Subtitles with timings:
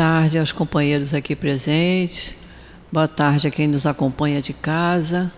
[0.00, 2.34] tarde aos companheiros aqui presentes.
[2.90, 5.30] Boa tarde a quem nos acompanha de casa.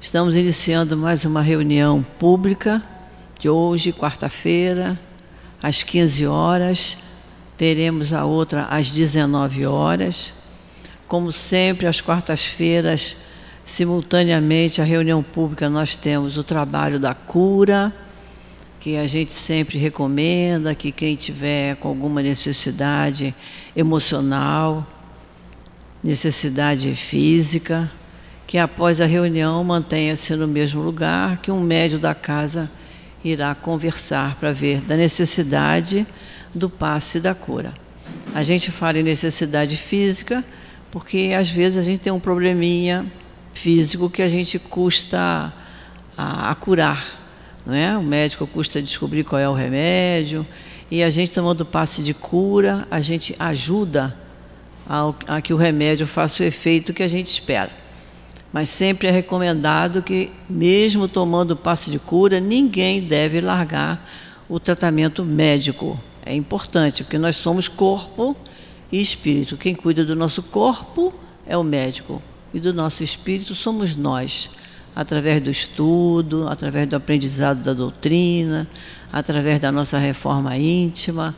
[0.00, 2.82] Estamos iniciando mais uma reunião pública
[3.38, 4.98] de hoje, quarta-feira,
[5.62, 6.96] às 15 horas.
[7.58, 10.32] Teremos a outra às 19 horas.
[11.06, 13.18] Como sempre, às quartas-feiras,
[13.66, 17.92] simultaneamente, a reunião pública, nós temos o trabalho da cura
[18.86, 23.34] que a gente sempre recomenda que quem tiver com alguma necessidade
[23.74, 24.86] emocional,
[26.04, 27.90] necessidade física,
[28.46, 32.70] que após a reunião mantenha-se no mesmo lugar, que um médio da casa
[33.24, 36.06] irá conversar para ver da necessidade
[36.54, 37.74] do passe da cura.
[38.36, 40.44] A gente fala em necessidade física
[40.92, 43.04] porque às vezes a gente tem um probleminha
[43.52, 45.52] físico que a gente custa
[46.16, 47.15] a, a curar
[47.66, 47.98] não é?
[47.98, 50.46] O médico custa descobrir qual é o remédio
[50.90, 54.16] e a gente tomando passe de cura, a gente ajuda
[54.88, 57.70] ao, a que o remédio faça o efeito que a gente espera.
[58.52, 64.08] Mas sempre é recomendado que, mesmo tomando passe de cura, ninguém deve largar
[64.48, 66.00] o tratamento médico.
[66.24, 68.36] É importante, porque nós somos corpo
[68.90, 69.56] e espírito.
[69.56, 71.12] Quem cuida do nosso corpo
[71.46, 72.22] é o médico,
[72.54, 74.50] e do nosso espírito somos nós
[74.96, 78.66] através do estudo, através do aprendizado da doutrina,
[79.12, 81.36] através da nossa reforma íntima,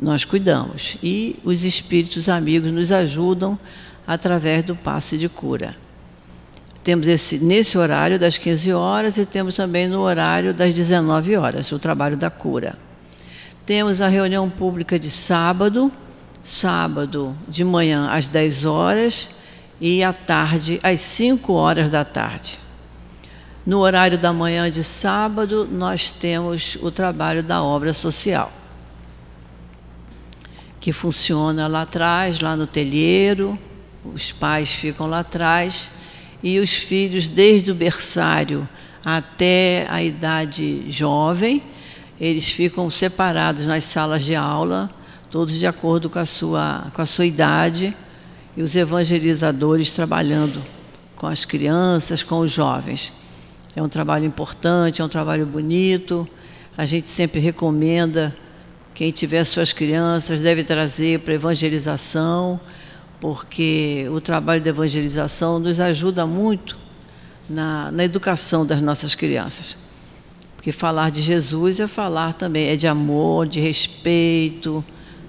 [0.00, 0.96] nós cuidamos.
[1.02, 3.58] E os espíritos amigos nos ajudam
[4.06, 5.76] através do passe de cura.
[6.82, 11.70] Temos esse nesse horário das 15 horas e temos também no horário das 19 horas,
[11.72, 12.78] o trabalho da cura.
[13.66, 15.92] Temos a reunião pública de sábado,
[16.40, 19.28] sábado de manhã às 10 horas
[19.78, 22.65] e à tarde às 5 horas da tarde.
[23.66, 28.52] No horário da manhã de sábado, nós temos o trabalho da obra social,
[30.78, 33.58] que funciona lá atrás, lá no telheiro,
[34.04, 35.90] os pais ficam lá atrás
[36.40, 38.68] e os filhos, desde o berçário
[39.04, 41.60] até a idade jovem,
[42.20, 44.88] eles ficam separados nas salas de aula,
[45.28, 47.96] todos de acordo com a sua, com a sua idade,
[48.56, 50.62] e os evangelizadores trabalhando
[51.16, 53.12] com as crianças, com os jovens.
[53.76, 56.26] É um trabalho importante, é um trabalho bonito.
[56.78, 58.34] A gente sempre recomenda
[58.94, 62.58] quem tiver suas crianças deve trazer para evangelização,
[63.20, 66.78] porque o trabalho de evangelização nos ajuda muito
[67.50, 69.76] na, na educação das nossas crianças.
[70.56, 74.82] Porque falar de Jesus é falar também, é de amor, de respeito,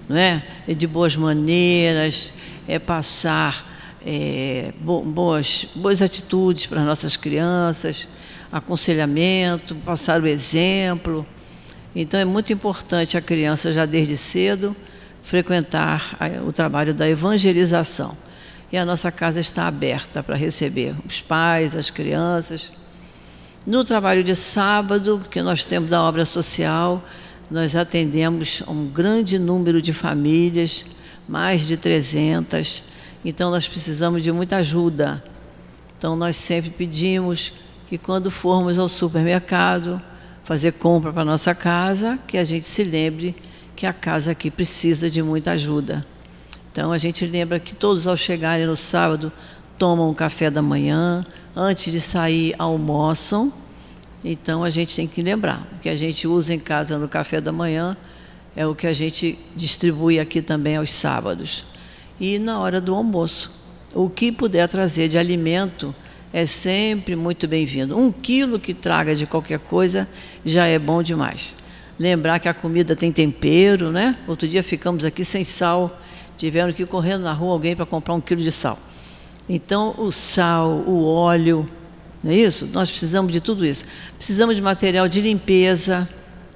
[0.07, 0.41] não é?
[0.65, 2.31] é de boas maneiras,
[2.65, 8.07] é passar é, boas, boas atitudes para as nossas crianças
[8.51, 11.25] aconselhamento, passar o exemplo.
[11.95, 14.75] Então é muito importante a criança já desde cedo
[15.21, 18.15] frequentar o trabalho da evangelização.
[18.71, 22.71] E a nossa casa está aberta para receber os pais, as crianças.
[23.65, 27.03] No trabalho de sábado, que nós temos da obra social,
[27.51, 30.85] nós atendemos um grande número de famílias,
[31.27, 32.85] mais de 300.
[33.25, 35.21] Então nós precisamos de muita ajuda.
[35.97, 37.51] Então nós sempre pedimos
[37.87, 40.01] que quando formos ao supermercado
[40.43, 43.35] fazer compra para nossa casa, que a gente se lembre
[43.75, 46.05] que a casa aqui precisa de muita ajuda.
[46.71, 49.31] Então a gente lembra que todos ao chegarem no sábado
[49.77, 53.51] tomam um café da manhã, antes de sair almoçam.
[54.23, 57.39] Então a gente tem que lembrar, o que a gente usa em casa no café
[57.39, 57.95] da manhã
[58.55, 61.63] é o que a gente distribui aqui também aos sábados.
[62.19, 63.51] E na hora do almoço,
[63.93, 65.93] o que puder trazer de alimento
[66.33, 67.97] é sempre muito bem-vindo.
[67.97, 70.07] Um quilo que traga de qualquer coisa
[70.43, 71.55] já é bom demais.
[71.97, 74.17] Lembrar que a comida tem tempero, né?
[74.27, 75.99] Outro dia ficamos aqui sem sal,
[76.37, 78.77] tiveram que ir correndo na rua alguém para comprar um quilo de sal.
[79.49, 81.67] Então, o sal, o óleo,
[82.23, 82.67] não é isso?
[82.67, 83.85] Nós precisamos de tudo isso.
[84.15, 86.07] Precisamos de material de limpeza,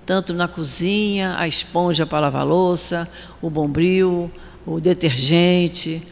[0.05, 3.07] tanto na cozinha, a esponja para lavar louça,
[3.41, 4.29] o bombril,
[4.65, 6.03] o detergente,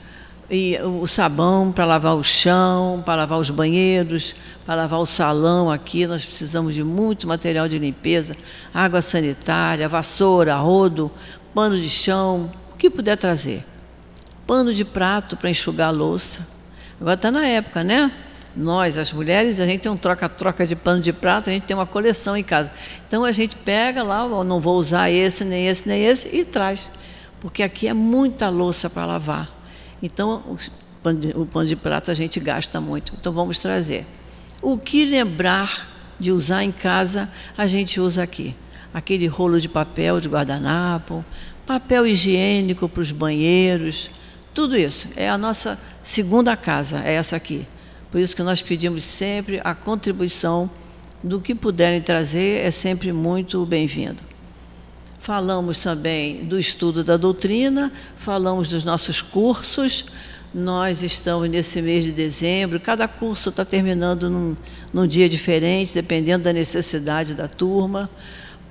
[0.50, 4.36] e o sabão para lavar o chão, para lavar os banheiros,
[4.66, 6.08] para lavar o salão aqui.
[6.08, 8.36] Nós precisamos de muito material de limpeza,
[8.74, 11.12] água sanitária, vassoura, rodo,
[11.54, 13.64] pano de chão, o que puder trazer.
[14.48, 16.48] Pano de prato para enxugar a louça.
[17.00, 18.12] Agora está na época, né?
[18.56, 21.78] Nós, as mulheres, a gente tem um troca-troca de pano de prato, a gente tem
[21.78, 22.72] uma coleção em casa.
[23.08, 26.92] Então a gente pega lá, não vou usar esse, nem esse, nem esse, e traz.
[27.40, 29.59] Porque aqui é muita louça para lavar.
[30.02, 30.44] Então,
[31.36, 33.14] o pano de prato a gente gasta muito.
[33.20, 34.06] Então, vamos trazer.
[34.62, 38.56] O que lembrar de usar em casa, a gente usa aqui.
[38.94, 41.24] Aquele rolo de papel de guardanapo,
[41.66, 44.10] papel higiênico para os banheiros,
[44.54, 45.08] tudo isso.
[45.16, 47.68] É a nossa segunda casa, é essa aqui.
[48.12, 50.70] Por isso que nós pedimos sempre a contribuição
[51.24, 54.29] do que puderem trazer, é sempre muito bem-vindo.
[55.30, 60.06] Falamos também do estudo da doutrina, falamos dos nossos cursos.
[60.52, 64.56] Nós estamos nesse mês de dezembro, cada curso está terminando num,
[64.92, 68.10] num dia diferente, dependendo da necessidade da turma.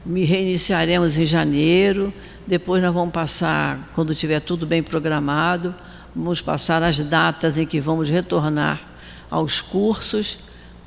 [0.05, 2.13] Me reiniciaremos em janeiro,
[2.45, 5.73] depois nós vamos passar, quando tiver tudo bem programado,
[6.13, 8.83] vamos passar as datas em que vamos retornar
[9.31, 10.41] aos cursos,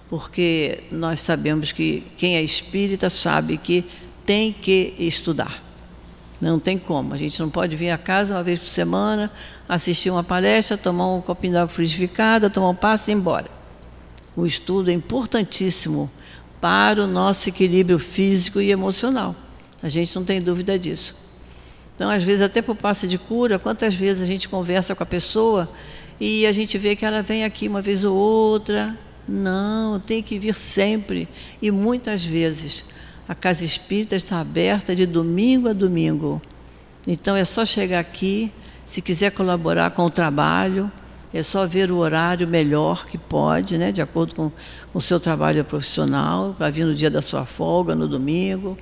[0.10, 3.86] porque nós sabemos que quem é espírita sabe que
[4.26, 5.64] tem que estudar.
[6.40, 7.14] Não tem como.
[7.14, 9.32] A gente não pode vir a casa uma vez por semana,
[9.70, 13.50] assistir uma palestra, tomar um copinho de água frutificada, tomar um passo e ir embora.
[14.36, 16.10] O estudo é importantíssimo
[16.60, 19.36] para o nosso equilíbrio físico e emocional.
[19.84, 21.16] A gente não tem dúvida disso.
[21.96, 25.06] Então, às vezes, até por passe de cura, quantas vezes a gente conversa com a
[25.06, 25.70] pessoa
[26.20, 28.98] e a gente vê que ela vem aqui uma vez ou outra.
[29.28, 31.28] Não, tem que vir sempre.
[31.62, 32.86] E muitas vezes
[33.32, 36.42] a casa espírita está aberta de domingo a domingo.
[37.08, 38.52] Então é só chegar aqui,
[38.84, 40.92] se quiser colaborar com o trabalho,
[41.34, 44.52] é só ver o horário melhor que pode, né, de acordo com
[44.94, 48.78] o seu trabalho profissional, para vir no dia da sua folga, no domingo.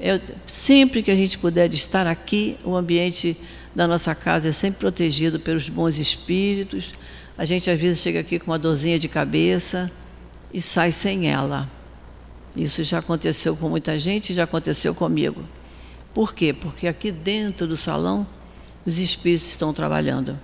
[0.00, 3.36] Eu, sempre que a gente puder estar aqui, o ambiente
[3.74, 6.94] da nossa casa é sempre protegido pelos bons espíritos.
[7.36, 9.92] A gente às vezes chega aqui com uma dorzinha de cabeça
[10.54, 11.76] e sai sem ela.
[12.58, 15.44] Isso já aconteceu com muita gente, já aconteceu comigo.
[16.12, 16.52] Por quê?
[16.52, 18.26] Porque aqui dentro do salão
[18.84, 20.36] os espíritos estão trabalhando.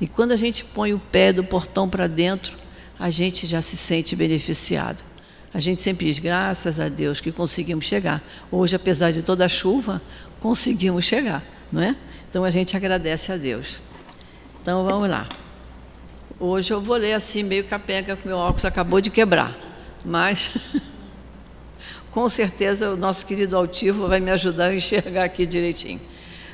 [0.00, 2.56] E quando a gente põe o pé do portão para dentro,
[2.98, 5.04] a gente já se sente beneficiado.
[5.52, 8.22] A gente sempre diz, graças a Deus que conseguimos chegar.
[8.50, 10.00] Hoje, apesar de toda a chuva,
[10.40, 11.94] conseguimos chegar, não é?
[12.30, 13.78] Então a gente agradece a Deus.
[14.62, 15.28] Então vamos lá.
[16.40, 19.54] Hoje eu vou ler assim, meio capenga, que meu óculos acabou de quebrar.
[20.02, 20.50] Mas
[22.12, 26.00] com certeza o nosso querido altivo vai me ajudar a enxergar aqui direitinho.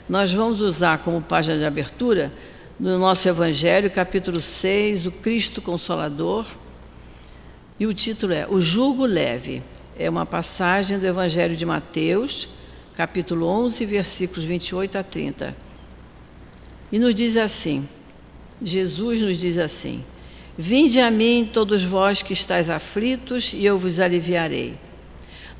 [0.08, 2.32] Nós vamos usar como página de abertura
[2.78, 6.46] no nosso Evangelho, capítulo 6, o Cristo Consolador
[7.78, 9.62] e o título é O Jugo Leve.
[9.98, 12.48] É uma passagem do Evangelho de Mateus,
[12.96, 15.56] capítulo 11, versículos 28 a 30.
[16.90, 17.88] E nos diz assim:
[18.62, 20.04] Jesus nos diz assim:
[20.56, 24.87] Vinde a mim, todos vós que estáis aflitos, e eu vos aliviarei.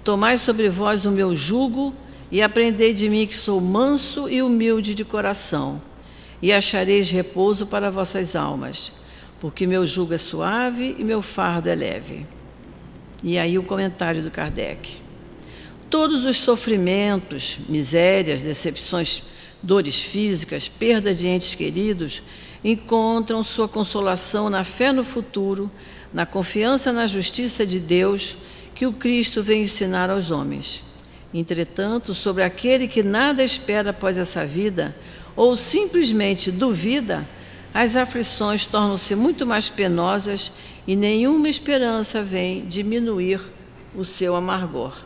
[0.09, 1.93] Tomai sobre vós o meu jugo
[2.33, 5.83] e aprendei de mim que sou manso e humilde de coração,
[6.41, 8.91] e achareis repouso para vossas almas
[9.39, 12.27] porque meu jugo é suave e meu fardo é leve.
[13.23, 14.97] E aí o comentário do Kardec.
[15.91, 19.23] Todos os sofrimentos, misérias, decepções,
[19.63, 22.23] dores físicas, perda de entes queridos,
[22.65, 25.71] encontram sua consolação na fé no futuro,
[26.15, 28.39] na confiança na justiça de Deus
[28.79, 30.85] que o Cristo vem ensinar aos homens.
[31.35, 34.95] Entretanto, sobre aquele que nada espera após essa vida,
[35.35, 37.27] ou simplesmente duvida,
[37.75, 40.53] as aflições tornam-se muito mais penosas
[40.87, 43.41] e nenhuma esperança vem diminuir
[43.97, 44.97] o seu amargor.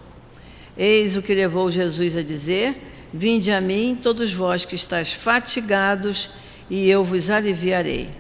[0.77, 2.77] Eis o que levou Jesus a dizer:
[3.11, 6.29] Vinde a mim, todos vós que estáis fatigados,
[6.69, 8.11] e eu vos aliviarei.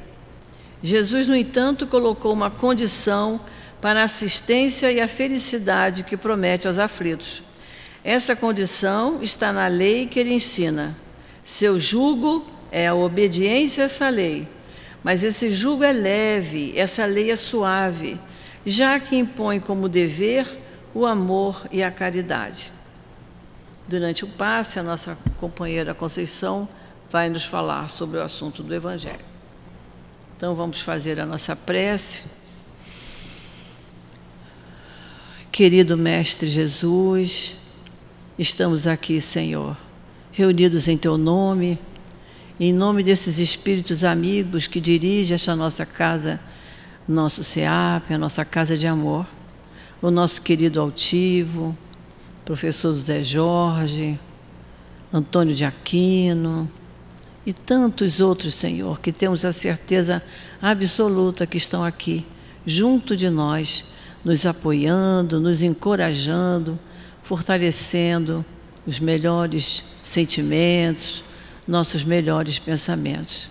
[0.82, 3.38] Jesus, no entanto, colocou uma condição
[3.82, 7.42] para a assistência e a felicidade que promete aos aflitos.
[8.04, 10.96] Essa condição está na lei que ele ensina.
[11.44, 14.48] Seu jugo é a obediência a essa lei.
[15.02, 18.20] Mas esse jugo é leve, essa lei é suave,
[18.64, 20.46] já que impõe como dever
[20.94, 22.72] o amor e a caridade.
[23.88, 26.68] Durante o passe, a nossa companheira Conceição
[27.10, 29.24] vai nos falar sobre o assunto do Evangelho.
[30.36, 32.22] Então vamos fazer a nossa prece.
[35.52, 37.58] Querido Mestre Jesus,
[38.38, 39.76] estamos aqui, Senhor,
[40.32, 41.78] reunidos em Teu nome
[42.58, 46.40] em nome desses espíritos amigos que dirigem esta nossa casa,
[47.06, 49.26] nosso SEAP, a nossa casa de amor,
[50.00, 51.76] o nosso querido altivo,
[52.46, 54.18] professor José Jorge,
[55.12, 56.66] Antônio de Aquino
[57.44, 60.22] e tantos outros, Senhor, que temos a certeza
[60.62, 62.24] absoluta que estão aqui,
[62.64, 63.84] junto de nós,
[64.24, 66.78] nos apoiando, nos encorajando,
[67.22, 68.44] fortalecendo
[68.86, 71.22] os melhores sentimentos,
[71.66, 73.48] nossos melhores pensamentos.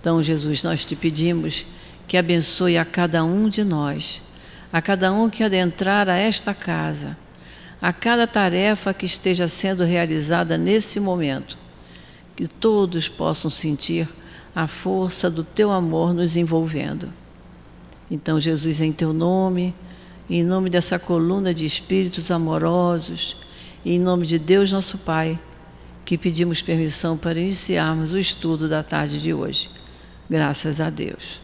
[0.00, 1.66] Então, Jesus, nós te pedimos
[2.06, 4.22] que abençoe a cada um de nós,
[4.72, 7.16] a cada um que adentrar a esta casa,
[7.80, 11.56] a cada tarefa que esteja sendo realizada nesse momento.
[12.34, 14.08] Que todos possam sentir
[14.54, 17.12] a força do teu amor nos envolvendo.
[18.10, 19.74] Então, Jesus, em teu nome,
[20.28, 23.36] em nome dessa coluna de espíritos amorosos,
[23.84, 25.38] em nome de Deus nosso Pai,
[26.04, 29.70] que pedimos permissão para iniciarmos o estudo da tarde de hoje.
[30.28, 31.40] Graças a Deus.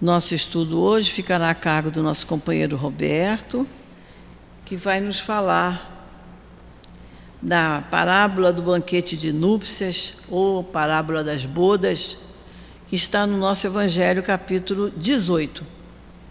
[0.00, 3.66] Nosso estudo hoje ficará a cargo do nosso companheiro Roberto,
[4.64, 5.94] que vai nos falar
[7.40, 12.18] da parábola do banquete de núpcias ou parábola das bodas,
[12.86, 15.66] que está no nosso Evangelho, capítulo 18.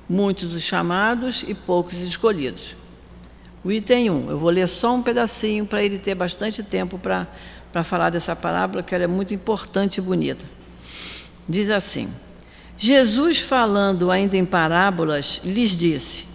[0.07, 2.75] Muitos os chamados e poucos escolhidos.
[3.63, 7.83] O item 1, eu vou ler só um pedacinho para ele ter bastante tempo para
[7.83, 10.43] falar dessa parábola, que ela é muito importante e bonita.
[11.47, 12.09] Diz assim.
[12.77, 16.25] Jesus, falando ainda em parábolas, lhes disse: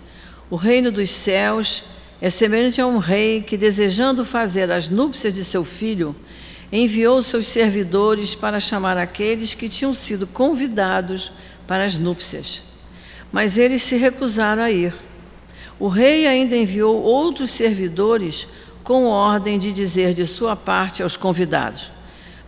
[0.51, 1.85] O reino dos céus
[2.21, 6.17] é semelhante a um rei que, desejando fazer as núpcias de seu filho,
[6.73, 11.33] enviou seus servidores para chamar aqueles que tinham sido convidados
[11.67, 12.63] para as núpcias.
[13.33, 14.95] Mas eles se recusaram a ir.
[15.79, 18.47] O rei ainda enviou outros servidores
[18.85, 21.91] com ordem de dizer de sua parte aos convidados: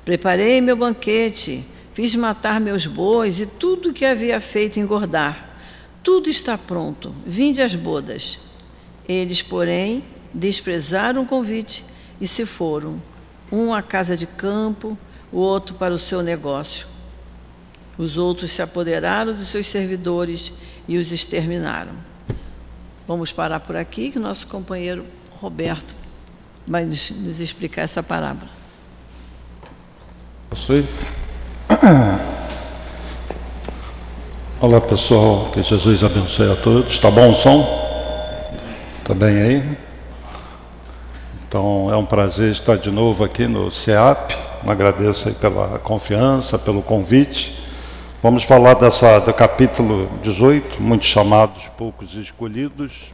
[0.04, 1.64] Preparei meu banquete
[1.94, 5.58] Fiz matar meus bois e tudo que havia feito engordar.
[6.02, 7.14] Tudo está pronto.
[7.26, 8.38] Vinde às bodas.
[9.06, 10.02] Eles, porém,
[10.32, 11.84] desprezaram o convite
[12.18, 13.02] e se foram,
[13.52, 14.96] um à casa de campo,
[15.30, 16.86] o outro para o seu negócio.
[17.98, 20.50] Os outros se apoderaram dos seus servidores
[20.88, 21.92] e os exterminaram.
[23.06, 25.04] Vamos parar por aqui, que nosso companheiro
[25.38, 25.94] Roberto
[26.66, 28.50] vai nos, nos explicar essa parábola.
[34.60, 36.92] Olá pessoal, que Jesus abençoe a todos.
[36.92, 37.82] Está bom o som?
[39.00, 39.81] Está bem aí?
[41.52, 44.34] Então é um prazer estar de novo aqui no CEAP.
[44.66, 47.62] Agradeço aí pela confiança, pelo convite.
[48.22, 53.12] Vamos falar dessa, do capítulo 18, muitos chamados, poucos escolhidos,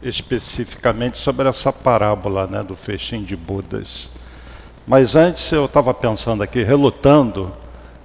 [0.00, 4.08] especificamente sobre essa parábola né, do fechem de Budas.
[4.86, 7.52] Mas antes eu estava pensando aqui, relutando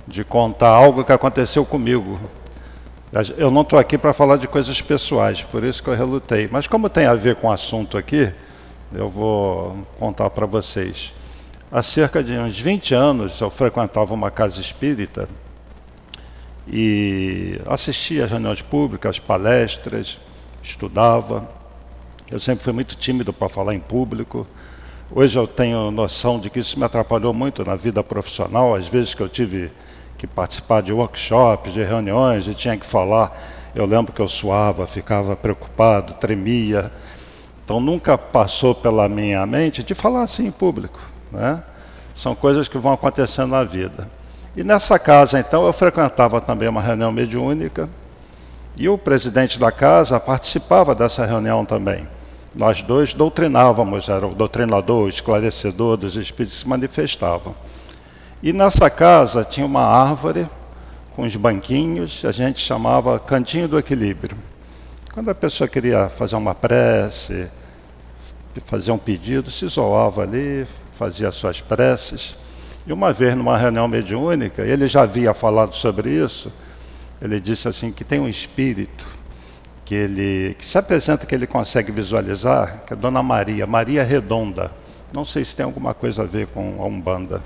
[0.07, 2.19] de contar algo que aconteceu comigo.
[3.37, 6.49] Eu não estou aqui para falar de coisas pessoais, por isso que eu relutei.
[6.51, 8.33] Mas como tem a ver com o assunto aqui,
[8.93, 11.13] eu vou contar para vocês.
[11.71, 15.29] Há cerca de uns 20 anos eu frequentava uma casa espírita
[16.67, 20.19] e assistia às reuniões públicas, palestras,
[20.63, 21.49] estudava.
[22.31, 24.47] Eu sempre fui muito tímido para falar em público.
[25.11, 29.13] Hoje eu tenho noção de que isso me atrapalhou muito na vida profissional, às vezes
[29.13, 29.71] que eu tive
[30.17, 34.85] que participar de workshops, de reuniões, e tinha que falar, eu lembro que eu suava,
[34.85, 36.91] ficava preocupado, tremia.
[37.69, 40.99] Então nunca passou pela minha mente de falar assim em público.
[41.31, 41.63] Né?
[42.15, 44.09] São coisas que vão acontecendo na vida.
[44.57, 47.87] E nessa casa, então, eu frequentava também uma reunião mediúnica,
[48.75, 52.07] e o presidente da casa participava dessa reunião também.
[52.55, 57.55] Nós dois doutrinávamos, era o doutrinador, o esclarecedor dos espíritos que se manifestavam.
[58.41, 60.47] E nessa casa tinha uma árvore
[61.15, 64.35] com os banquinhos, a gente chamava Cantinho do Equilíbrio.
[65.13, 67.47] Quando a pessoa queria fazer uma prece,
[68.59, 72.35] fazer um pedido, se isolava ali, fazia suas preces.
[72.85, 76.51] E uma vez, numa reunião mediúnica, ele já havia falado sobre isso,
[77.21, 79.05] ele disse assim que tem um espírito
[79.85, 84.71] que ele que se apresenta que ele consegue visualizar, que é Dona Maria, Maria Redonda.
[85.11, 87.41] Não sei se tem alguma coisa a ver com a Umbanda,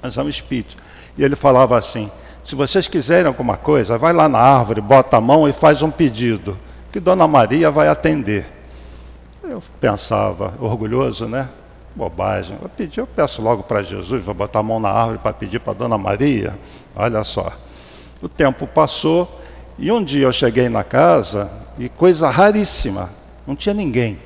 [0.00, 0.76] mas é um espírito.
[1.18, 2.10] E ele falava assim:
[2.44, 5.90] se vocês quiserem alguma coisa, vai lá na árvore, bota a mão e faz um
[5.90, 6.56] pedido,
[6.92, 8.46] que Dona Maria vai atender.
[9.48, 11.48] Eu pensava, orgulhoso, né?
[11.94, 12.58] Bobagem.
[12.60, 15.60] Eu pedi, eu peço logo para Jesus, vou botar a mão na árvore para pedir
[15.60, 16.58] para Dona Maria.
[16.94, 17.52] Olha só.
[18.20, 19.40] O tempo passou
[19.78, 23.10] e um dia eu cheguei na casa e coisa raríssima,
[23.46, 24.18] não tinha ninguém.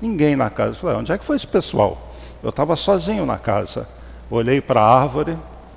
[0.00, 0.70] Ninguém na casa.
[0.70, 2.10] Eu falei, onde é que foi esse pessoal?
[2.42, 3.88] Eu estava sozinho na casa.
[4.30, 5.36] Olhei para a árvore,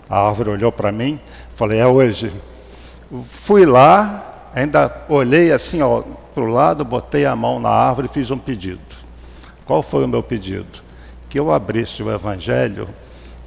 [0.10, 1.20] a árvore olhou para mim,
[1.56, 2.32] falei, é hoje.
[3.26, 5.82] Fui lá, ainda olhei assim
[6.38, 8.80] para o lado, botei a mão na árvore e fiz um pedido.
[9.66, 10.84] Qual foi o meu pedido?
[11.28, 12.88] Que eu abrisse o Evangelho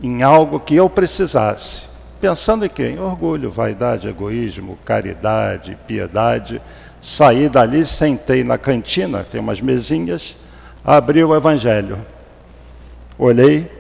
[0.03, 3.01] em algo que eu precisasse Pensando em quem?
[3.01, 6.61] Orgulho, vaidade, egoísmo, caridade, piedade.
[7.01, 10.37] Saí dali, sentei na cantina, tem umas mesinhas,
[10.85, 11.97] abri o Evangelho.
[13.19, 13.71] Olhei,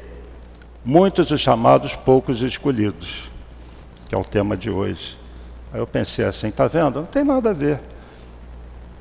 [0.83, 3.29] muitos os chamados, poucos escolhidos,
[4.09, 5.19] que é o tema de hoje.
[5.71, 7.01] Aí eu pensei assim, tá vendo?
[7.01, 7.79] Não tem nada a ver.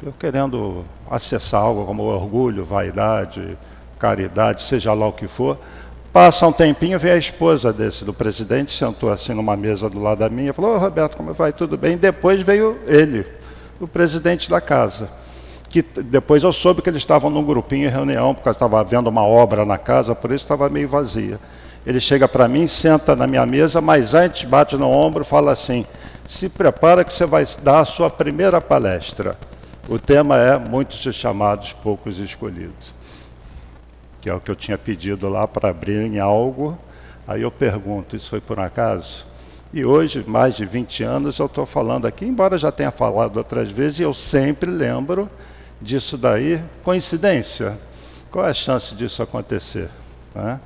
[0.01, 3.57] Eu querendo acessar algo como orgulho, vaidade,
[3.99, 5.57] caridade, seja lá o que for.
[6.13, 10.19] Passa um tempinho, vem a esposa desse, do presidente, sentou assim numa mesa do lado
[10.19, 11.51] da minha, falou, oh, Roberto, como vai?
[11.51, 11.97] Tudo bem?
[11.97, 13.25] Depois veio ele,
[13.77, 15.09] o presidente da casa.
[15.69, 19.23] Que depois eu soube que eles estavam num grupinho em reunião, porque estava havendo uma
[19.23, 21.37] obra na casa, por isso estava meio vazia.
[21.85, 25.51] Ele chega para mim, senta na minha mesa, mas antes bate no ombro e fala
[25.51, 25.85] assim:
[26.25, 29.35] se prepara que você vai dar a sua primeira palestra.
[29.89, 32.93] O tema é Muitos chamados, poucos escolhidos.
[34.21, 36.77] Que é o que eu tinha pedido lá para abrir em algo.
[37.27, 39.25] Aí eu pergunto: isso foi por acaso?
[39.73, 43.71] E hoje, mais de 20 anos, eu estou falando aqui, embora já tenha falado outras
[43.71, 45.27] vezes, e eu sempre lembro
[45.81, 46.63] disso daí.
[46.83, 47.75] Coincidência?
[48.29, 49.89] Qual é a chance disso acontecer?
[50.35, 50.59] Né?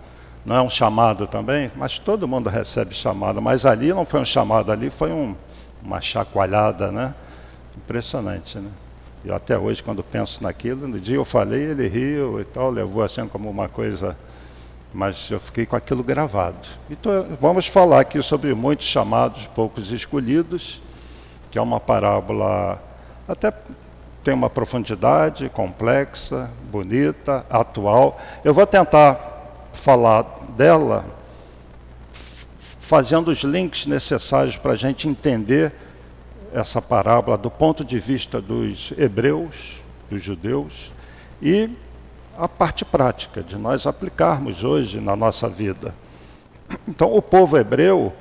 [0.45, 3.41] não é um chamado também, mas todo mundo recebe chamado.
[3.41, 5.33] Mas ali não foi um chamado, ali foi um,
[5.81, 7.15] uma chacoalhada, né?
[7.77, 8.69] Impressionante, né?
[9.25, 13.03] Eu até hoje, quando penso naquilo, no dia eu falei, ele riu e tal, levou
[13.03, 14.17] assim como uma coisa,
[14.93, 16.67] mas eu fiquei com aquilo gravado.
[16.89, 20.81] Então, vamos falar aqui sobre muitos chamados, poucos escolhidos,
[21.49, 22.81] que é uma parábola
[23.27, 23.53] até
[24.23, 28.19] tem uma profundidade complexa, bonita, atual.
[28.43, 29.15] Eu vou tentar
[29.73, 30.23] falar
[30.55, 31.05] dela,
[32.79, 35.73] fazendo os links necessários para a gente entender
[36.53, 40.91] essa parábola do ponto de vista dos hebreus, dos judeus,
[41.41, 41.69] e
[42.37, 45.93] a parte prática de nós aplicarmos hoje na nossa vida.
[46.87, 48.13] Então, o povo hebreu,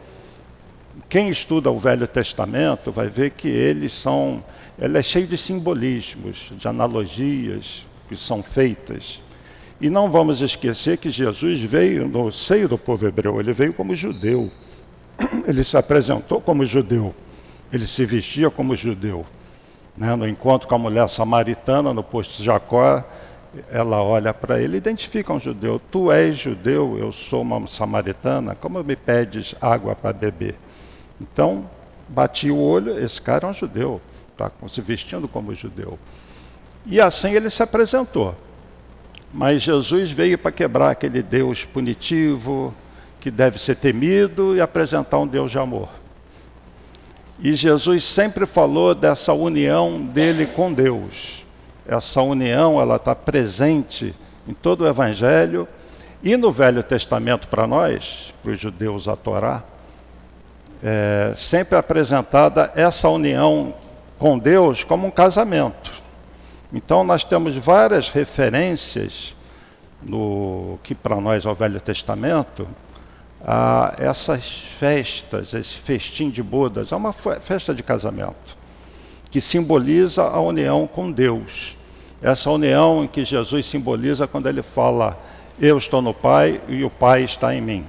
[1.09, 4.43] quem estuda o Velho Testamento vai ver que eles são,
[4.79, 9.21] ele é cheio de simbolismos, de analogias que são feitas.
[9.81, 13.95] E não vamos esquecer que Jesus veio no seio do povo hebreu, ele veio como
[13.95, 14.51] judeu.
[15.47, 17.15] Ele se apresentou como judeu,
[17.73, 19.25] ele se vestia como judeu.
[19.97, 20.15] Né?
[20.15, 23.03] No encontro com a mulher samaritana, no posto de Jacó,
[23.71, 25.81] ela olha para ele e identifica um judeu.
[25.91, 30.57] Tu és judeu, eu sou uma samaritana, como me pedes água para beber?
[31.21, 31.69] Então,
[32.09, 34.01] bati o olho, esse cara é um judeu,
[34.33, 35.99] está se vestindo como judeu.
[36.85, 38.35] E assim ele se apresentou.
[39.33, 42.75] Mas Jesus veio para quebrar aquele Deus punitivo,
[43.19, 46.02] que deve ser temido, e apresentar um Deus de amor.
[47.43, 51.45] E Jesus sempre falou dessa união dele com Deus.
[51.85, 54.15] Essa união, ela está presente
[54.47, 55.67] em todo o Evangelho
[56.23, 59.65] e no Velho Testamento para nós, para os judeus a Torá,
[60.81, 63.75] é sempre apresentada essa união
[64.21, 65.91] com Deus como um casamento.
[66.73, 69.35] Então nós temos várias referências
[70.01, 72.69] no que para nós é o Velho Testamento
[73.45, 78.57] a essas festas, esse festim de bodas, é uma festa de casamento
[79.31, 81.77] que simboliza a união com Deus.
[82.21, 85.19] Essa união em que Jesus simboliza quando ele fala:
[85.61, 87.87] Eu estou no Pai e o Pai está em mim.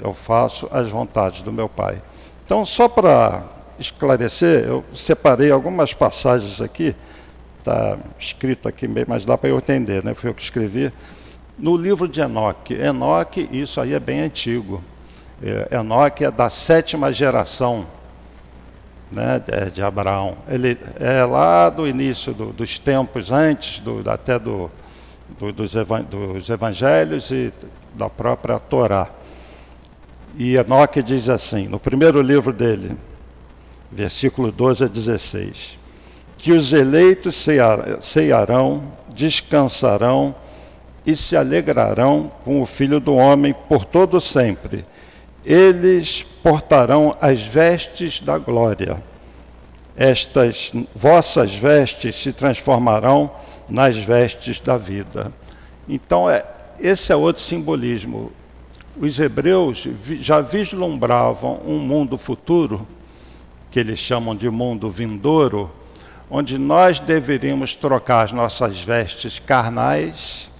[0.00, 2.02] Eu faço as vontades do meu Pai.
[2.44, 3.42] Então, só para
[3.78, 6.94] esclarecer, eu separei algumas passagens aqui
[7.68, 10.14] está escrito aqui, mas dá para eu entender, né?
[10.14, 10.92] foi eu que escrevi.
[11.58, 14.82] No livro de Enoque, Enoque, isso aí é bem antigo.
[15.42, 17.86] É, Enoque é da sétima geração
[19.10, 20.36] né, de, de Abraão.
[20.46, 24.70] Ele é lá do início do, dos tempos antes, do, até do,
[25.38, 27.52] do, dos, evan, dos evangelhos e
[27.94, 29.08] da própria Torá.
[30.36, 32.96] E Enoque diz assim, no primeiro livro dele,
[33.90, 35.78] versículo 12 a 16
[36.38, 37.44] que os eleitos
[38.00, 40.34] ceiarão, descansarão
[41.08, 44.84] e se alegrarão com o Filho do Homem por todo sempre.
[45.42, 49.02] Eles portarão as vestes da glória.
[49.96, 53.30] Estas vossas vestes se transformarão
[53.70, 55.32] nas vestes da vida.
[55.88, 56.44] Então, é,
[56.78, 58.30] esse é outro simbolismo.
[59.00, 59.88] Os hebreus
[60.20, 62.86] já vislumbravam um mundo futuro,
[63.70, 65.72] que eles chamam de mundo vindouro,
[66.30, 70.50] onde nós deveríamos trocar as nossas vestes carnais,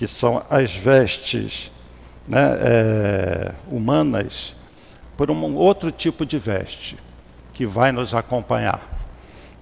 [0.00, 1.70] que são as vestes
[2.26, 4.56] né, é, humanas,
[5.14, 6.96] por um outro tipo de veste
[7.52, 8.80] que vai nos acompanhar.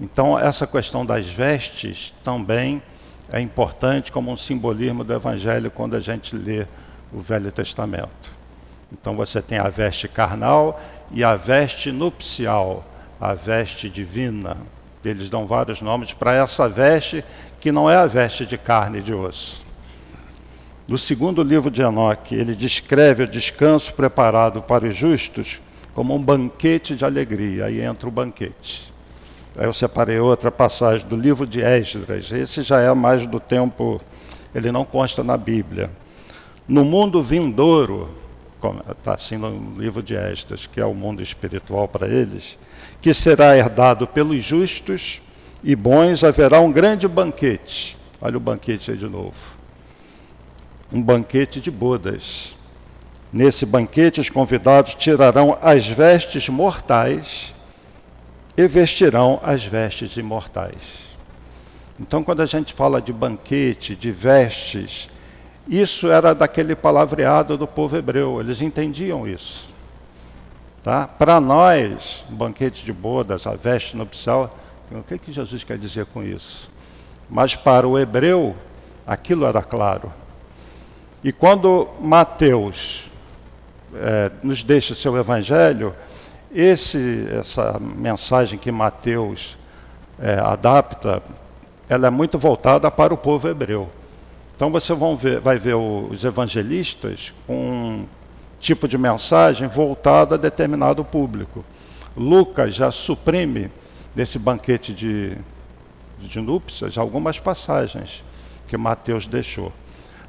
[0.01, 2.81] Então, essa questão das vestes também
[3.33, 6.69] é importante como um simbolismo do Evangelho quando a gente lê
[7.13, 8.31] o Velho Testamento.
[8.93, 12.85] Então, você tem a veste carnal e a veste nupcial,
[13.21, 14.57] a veste divina.
[15.05, 17.25] Eles dão vários nomes para essa veste
[17.61, 19.67] que não é a veste de carne e de osso.
[20.89, 25.61] No segundo livro de Enoque, ele descreve o descanso preparado para os justos
[25.95, 27.67] como um banquete de alegria.
[27.67, 28.91] Aí entra o banquete.
[29.59, 32.33] Aí eu separei outra passagem do livro de Esdras.
[32.33, 34.01] Esse já é mais do tempo,
[34.55, 35.91] ele não consta na Bíblia.
[36.67, 38.09] No mundo vindouro,
[38.91, 42.59] está assim no livro de Esdras, que é o mundo espiritual para eles,
[43.03, 45.21] que será herdado pelos justos
[45.63, 47.95] e bons, haverá um grande banquete.
[48.23, 49.58] Olha o banquete aí de novo.
[50.93, 52.57] Um banquete de bodas.
[53.33, 57.55] Nesse banquete, os convidados tirarão as vestes mortais
[58.57, 61.09] e vestirão as vestes imortais.
[62.01, 65.09] Então, quando a gente fala de banquete, de vestes,
[65.69, 69.69] isso era daquele palavreado do povo hebreu, eles entendiam isso.
[70.83, 71.07] Tá?
[71.07, 74.57] Para nós, banquete de bodas, a veste nupcial,
[74.91, 76.71] o que, que Jesus quer dizer com isso?
[77.29, 78.57] Mas para o hebreu,
[79.07, 80.11] aquilo era claro.
[81.23, 83.05] E quando Mateus
[83.95, 85.95] é, nos deixa o seu evangelho,
[86.55, 89.59] esse, essa mensagem que Mateus
[90.19, 91.23] é, adapta,
[91.89, 93.89] ela é muito voltada para o povo hebreu.
[94.55, 98.07] Então você ver, vai ver os evangelistas com um
[98.61, 101.65] tipo de mensagem voltada a determinado público.
[102.17, 103.71] Lucas já suprime
[104.15, 105.37] nesse banquete de,
[106.19, 108.25] de núpcias algumas passagens
[108.67, 109.73] que Mateus deixou.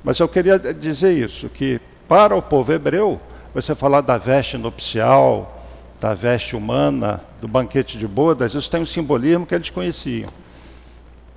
[0.04, 3.20] Mas eu queria dizer isso, que para o povo hebreu,
[3.54, 5.60] você falar da veste nupcial,
[6.00, 10.30] da veste humana, do banquete de bodas, isso tem um simbolismo que eles conheciam.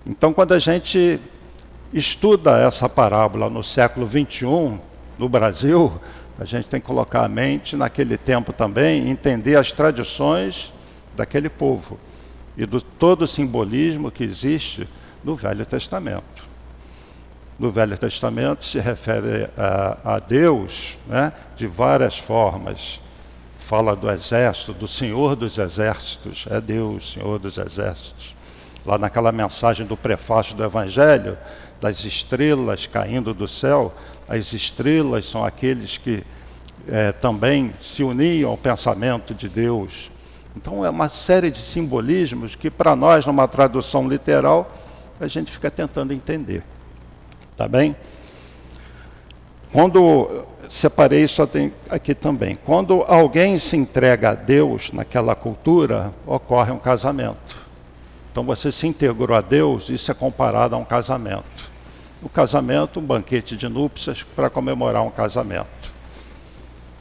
[0.06, 1.20] Então, quando a gente
[1.92, 4.80] estuda essa parábola no século 21,
[5.18, 5.92] no Brasil,
[6.38, 10.72] a gente tem que colocar a mente naquele tempo também, entender as tradições
[11.14, 11.98] daquele povo
[12.56, 14.88] e do todo o simbolismo que existe
[15.22, 16.31] no Velho Testamento.
[17.62, 23.00] No Velho Testamento se refere a, a Deus né, de várias formas
[23.56, 28.34] fala do exército, do Senhor dos Exércitos, é Deus, Senhor dos Exércitos.
[28.84, 31.38] Lá naquela mensagem do prefácio do Evangelho,
[31.80, 33.94] das estrelas caindo do céu,
[34.28, 36.24] as estrelas são aqueles que
[36.88, 40.10] é, também se uniam ao pensamento de Deus.
[40.56, 44.68] Então é uma série de simbolismos que para nós, numa tradução literal,
[45.20, 46.64] a gente fica tentando entender.
[47.56, 47.94] Tá bem?
[49.72, 51.46] Quando separei isso
[51.90, 52.56] aqui também.
[52.56, 57.58] Quando alguém se entrega a Deus naquela cultura, ocorre um casamento.
[58.32, 61.70] Então você se integrou a Deus, isso é comparado a um casamento.
[62.22, 65.92] O casamento, um banquete de núpcias para comemorar um casamento.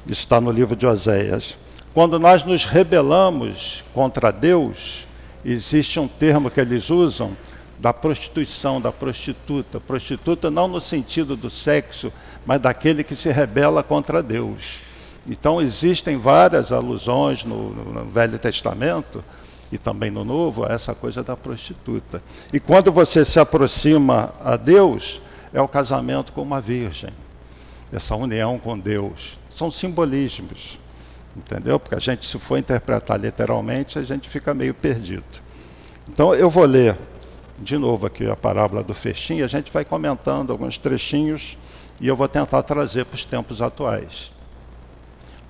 [0.05, 1.57] Isso está no livro de Oséias.
[1.93, 5.07] Quando nós nos rebelamos contra Deus,
[5.45, 7.31] existe um termo que eles usam
[7.81, 9.79] da prostituição, da prostituta.
[9.79, 12.13] Prostituta não no sentido do sexo,
[12.45, 14.79] mas daquele que se rebela contra Deus.
[15.27, 19.23] Então existem várias alusões no, no Velho Testamento
[19.71, 22.21] e também no Novo a essa coisa da prostituta.
[22.53, 25.19] E quando você se aproxima a Deus,
[25.51, 27.09] é o casamento com uma virgem,
[27.91, 29.39] essa união com Deus.
[29.49, 30.79] São simbolismos,
[31.35, 31.79] entendeu?
[31.79, 35.23] Porque a gente, se for interpretar literalmente, a gente fica meio perdido.
[36.07, 36.95] Então eu vou ler
[37.61, 41.57] de novo aqui a parábola do festim, a gente vai comentando alguns trechinhos
[41.99, 44.31] e eu vou tentar trazer para os tempos atuais.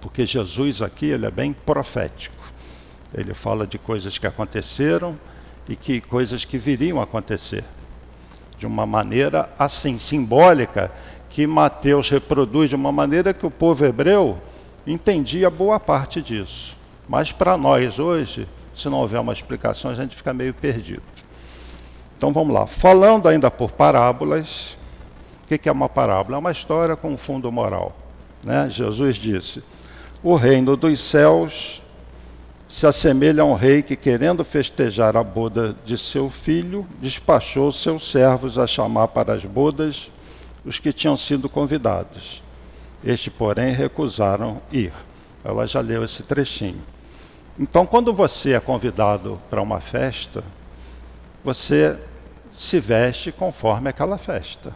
[0.02, 2.36] Porque Jesus aqui ele é bem profético.
[3.14, 5.18] Ele fala de coisas que aconteceram
[5.68, 7.64] e que coisas que viriam a acontecer.
[8.58, 10.92] De uma maneira assim simbólica
[11.30, 14.38] que Mateus reproduz de uma maneira que o povo hebreu
[14.86, 16.78] entendia boa parte disso.
[17.08, 21.04] Mas para nós hoje, se não houver uma explicação, a gente fica meio perdido.
[22.22, 22.68] Então vamos lá.
[22.68, 24.78] Falando ainda por parábolas,
[25.44, 26.38] o que é uma parábola?
[26.38, 27.96] É uma história com um fundo moral.
[28.44, 28.70] Né?
[28.70, 29.64] Jesus disse:
[30.22, 31.82] O reino dos céus
[32.70, 38.12] se assemelha a um rei que, querendo festejar a boda de seu filho, despachou seus
[38.12, 40.12] servos a chamar para as bodas
[40.64, 42.44] os que tinham sido convidados.
[43.04, 44.94] Este, porém, recusaram ir.
[45.44, 46.84] Ela já leu esse trechinho.
[47.58, 50.44] Então, quando você é convidado para uma festa,
[51.44, 51.98] você
[52.54, 54.74] se veste conforme aquela festa.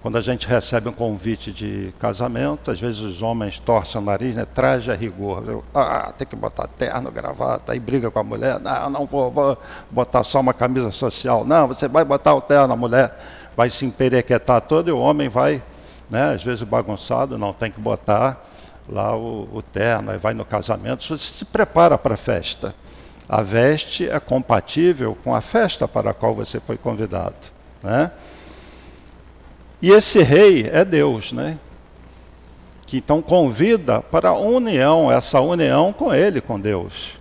[0.00, 4.36] Quando a gente recebe um convite de casamento, às vezes os homens torcem o nariz,
[4.36, 4.46] né?
[4.46, 5.42] traje a rigor.
[5.48, 8.60] Eu, ah, tem que botar terno, gravata, aí briga com a mulher.
[8.60, 9.58] Não, não vou, vou
[9.90, 11.44] botar só uma camisa social.
[11.44, 13.12] Não, você vai botar o terno, a mulher
[13.56, 15.60] vai se emperequetar todo e o homem vai,
[16.08, 16.34] né?
[16.34, 18.40] às vezes bagunçado, não, tem que botar
[18.88, 22.72] lá o, o terno, aí vai no casamento, você se prepara para a festa.
[23.28, 27.36] A veste é compatível com a festa para a qual você foi convidado.
[27.82, 28.10] Né?
[29.82, 31.58] E esse rei é Deus, né?
[32.88, 37.20] que então convida para a união, essa união com ele, com Deus.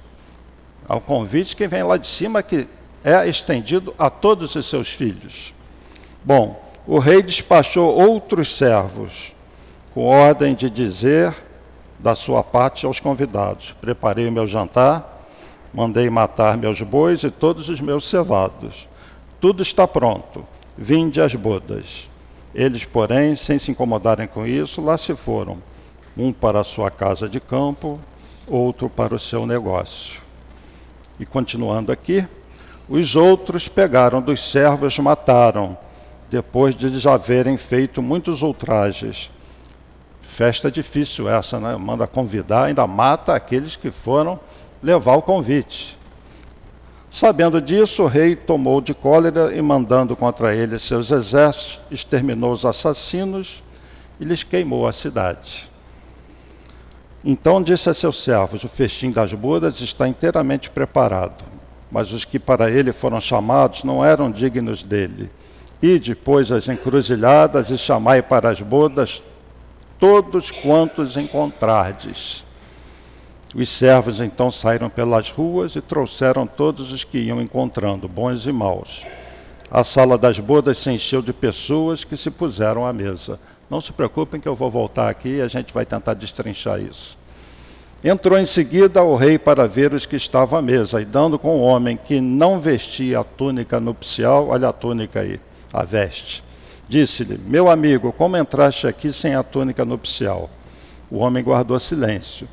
[0.87, 2.65] É um convite que vem lá de cima que
[3.03, 5.53] é estendido a todos os seus filhos.
[6.23, 9.35] Bom, o rei despachou outros servos
[9.93, 11.35] com ordem de dizer
[11.99, 15.16] da sua parte aos convidados: Preparei o meu jantar,
[15.73, 18.87] mandei matar meus bois e todos os meus cevados.
[19.39, 20.45] Tudo está pronto.
[20.77, 22.09] Vinde às bodas.
[22.53, 25.61] Eles, porém, sem se incomodarem com isso, lá se foram,
[26.17, 27.99] um para a sua casa de campo,
[28.47, 30.21] outro para o seu negócio.
[31.19, 32.25] E continuando aqui,
[32.89, 35.77] os outros pegaram dos servos, mataram,
[36.29, 39.29] depois de já haverem feito muitos ultrajes.
[40.21, 41.75] Festa difícil essa, né?
[41.75, 44.39] Manda convidar, ainda mata aqueles que foram
[44.81, 45.97] levar o convite.
[47.09, 52.65] Sabendo disso, o rei tomou de cólera e, mandando contra ele seus exércitos, exterminou os
[52.65, 53.63] assassinos
[54.19, 55.71] e lhes queimou a cidade.
[57.23, 61.43] Então disse a seus servos: O festim das bodas está inteiramente preparado,
[61.91, 65.29] mas os que para ele foram chamados não eram dignos dele.
[65.81, 69.21] E depois as encruzilhadas e chamai para as bodas
[69.99, 72.46] todos quantos encontrardes.
[73.55, 78.51] Os servos então saíram pelas ruas e trouxeram todos os que iam encontrando, bons e
[78.51, 79.03] maus.
[79.71, 83.39] A sala das bodas se encheu de pessoas que se puseram à mesa.
[83.69, 87.17] Não se preocupem que eu vou voltar aqui e a gente vai tentar destrinchar isso.
[88.03, 91.57] Entrou em seguida o rei para ver os que estavam à mesa, e dando com
[91.57, 95.39] o homem que não vestia a túnica nupcial, olha a túnica aí,
[95.73, 96.43] a veste,
[96.87, 100.47] disse-lhe: Meu amigo, como entraste aqui sem a túnica nupcial?
[101.09, 102.47] O homem guardou silêncio.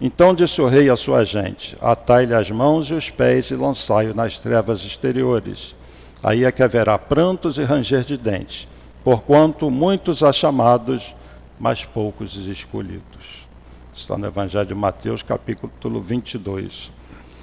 [0.00, 4.14] Então disse o rei à sua gente: Atai-lhe as mãos e os pés e lançai-o
[4.14, 5.74] nas trevas exteriores.
[6.22, 8.68] Aí é que haverá prantos e ranger de dentes,
[9.04, 11.14] porquanto muitos há chamados,
[11.58, 13.46] mas poucos os escolhidos.
[13.94, 16.90] Está no Evangelho de Mateus, capítulo 22.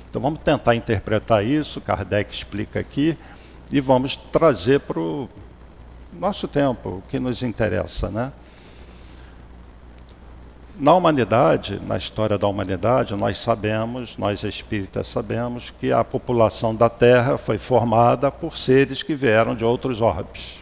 [0.09, 3.17] Então vamos tentar interpretar isso, Kardec explica aqui,
[3.71, 5.29] e vamos trazer para o
[6.13, 8.31] nosso tempo, o que nos interessa, né?
[10.77, 16.89] Na humanidade, na história da humanidade, nós sabemos, nós espíritas sabemos, que a população da
[16.89, 20.61] Terra foi formada por seres que vieram de outros orbes.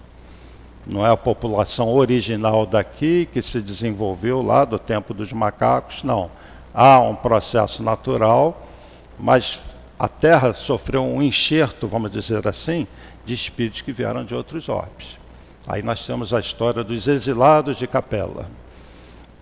[0.86, 6.30] Não é a população original daqui que se desenvolveu lá do tempo dos macacos, não.
[6.72, 8.62] Há um processo natural,
[9.18, 9.60] mas
[9.98, 12.86] a Terra sofreu um enxerto, vamos dizer assim,
[13.26, 15.18] de espíritos que vieram de outros orbes.
[15.68, 18.46] Aí nós temos a história dos exilados de Capela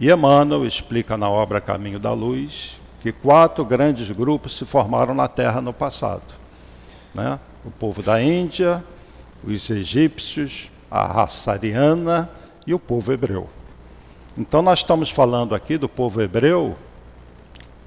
[0.02, 5.28] e Emmanuel explica na obra Caminho da Luz que quatro grandes grupos se formaram na
[5.28, 6.24] Terra no passado.
[7.14, 7.40] Né?
[7.64, 8.84] O povo da Índia,
[9.44, 12.28] os egípcios, a raça ariana
[12.66, 13.48] e o povo hebreu.
[14.36, 16.76] Então nós estamos falando aqui do povo hebreu,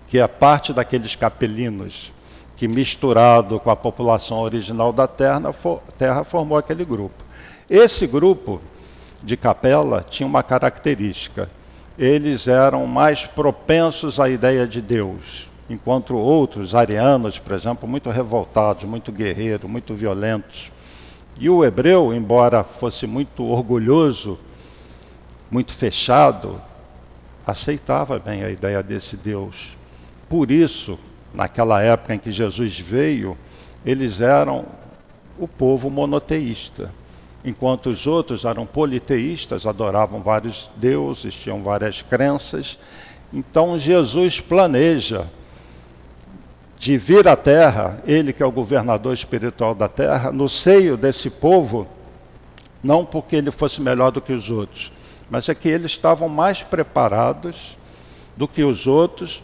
[0.07, 2.13] que é parte daqueles capelinos
[2.57, 5.53] que misturado com a população original da terra,
[5.99, 7.25] terra formou aquele grupo.
[7.69, 8.61] Esse grupo
[9.21, 11.51] de capela tinha uma característica
[11.99, 18.85] eles eram mais propensos à ideia de Deus, enquanto outros, arianos, por exemplo, muito revoltados,
[18.85, 20.73] muito guerreiros, muito violentos.
[21.39, 24.39] E o hebreu, embora fosse muito orgulhoso,
[25.51, 26.61] muito fechado,
[27.47, 29.77] aceitava bem a ideia desse Deus.
[30.29, 30.99] Por isso,
[31.33, 33.37] naquela época em que Jesus veio,
[33.85, 34.67] eles eram
[35.39, 36.91] o povo monoteísta
[37.45, 42.79] enquanto os outros eram politeístas, adoravam vários deuses, tinham várias crenças.
[43.33, 45.27] Então Jesus planeja
[46.79, 51.29] de vir à terra, ele que é o governador espiritual da terra, no seio desse
[51.29, 51.87] povo,
[52.83, 54.91] não porque ele fosse melhor do que os outros,
[55.31, 57.77] mas é que eles estavam mais preparados
[58.37, 59.43] do que os outros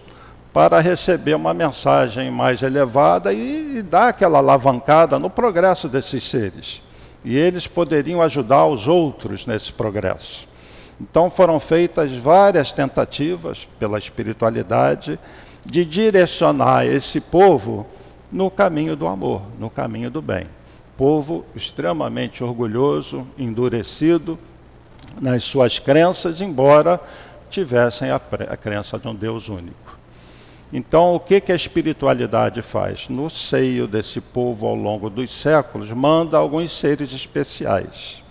[0.53, 6.83] para receber uma mensagem mais elevada e, e dar aquela alavancada no progresso desses seres
[7.25, 10.49] e eles poderiam ajudar os outros nesse progresso.
[11.01, 15.19] Então foram feitas várias tentativas pela espiritualidade
[15.65, 17.87] de direcionar esse povo
[18.31, 20.47] no caminho do amor, no caminho do bem.
[20.97, 24.39] Povo extremamente orgulhoso, endurecido
[25.21, 27.01] nas suas crenças, embora
[27.49, 29.90] tivessem a, a crença de um Deus único.
[30.73, 33.09] Então, o que, que a espiritualidade faz?
[33.09, 38.23] No seio desse povo, ao longo dos séculos, manda alguns seres especiais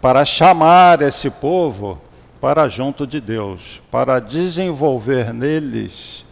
[0.00, 2.00] para chamar esse povo
[2.40, 6.24] para junto de Deus, para desenvolver neles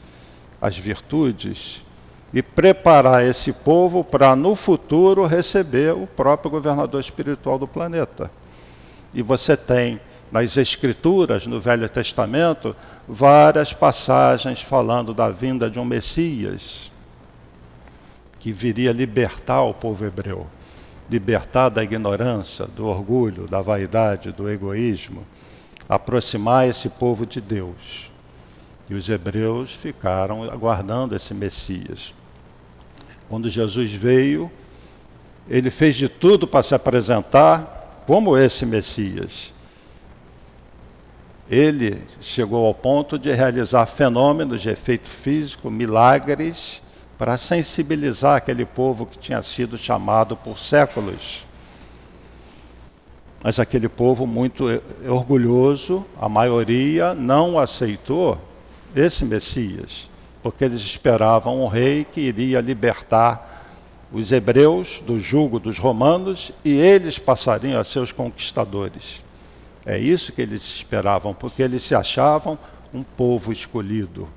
[0.61, 1.85] as virtudes
[2.33, 8.31] e preparar esse povo para no futuro receber o próprio governador espiritual do planeta.
[9.13, 12.75] E você tem nas Escrituras, no Velho Testamento,
[13.09, 16.93] várias passagens falando da vinda de um Messias,
[18.39, 20.47] que viria libertar o povo hebreu,
[21.11, 25.27] libertar da ignorância, do orgulho, da vaidade, do egoísmo,
[25.89, 28.11] aproximar esse povo de Deus.
[28.91, 32.15] E os hebreus ficaram aguardando esse Messias.
[33.29, 34.51] Quando Jesus veio,
[35.49, 39.53] ele fez de tudo para se apresentar como esse Messias.
[41.51, 46.83] Ele chegou ao ponto de realizar fenômenos de efeito físico, milagres,
[47.17, 51.45] para sensibilizar aquele povo que tinha sido chamado por séculos.
[53.43, 54.67] Mas aquele povo muito
[55.07, 58.39] orgulhoso, a maioria não aceitou
[58.95, 60.09] esse Messias,
[60.43, 63.67] porque eles esperavam um rei que iria libertar
[64.13, 69.23] os hebreus do jugo dos romanos e eles passariam a ser os conquistadores.
[69.89, 72.59] É isso que eles esperavam, porque eles se achavam
[72.93, 74.29] um povo escolhido,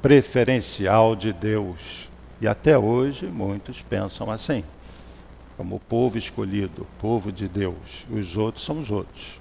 [0.00, 2.08] preferencial de Deus.
[2.40, 4.64] E até hoje muitos pensam assim,
[5.58, 8.06] como povo escolhido, povo de Deus.
[8.10, 9.38] Os outros são os outros.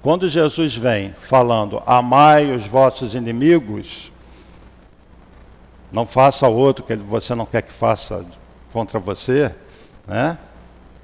[0.00, 4.10] Quando Jesus vem falando, amai os vossos inimigos,
[5.92, 8.24] não faça o outro que você não quer que faça
[8.72, 9.54] contra você,
[10.06, 10.38] né?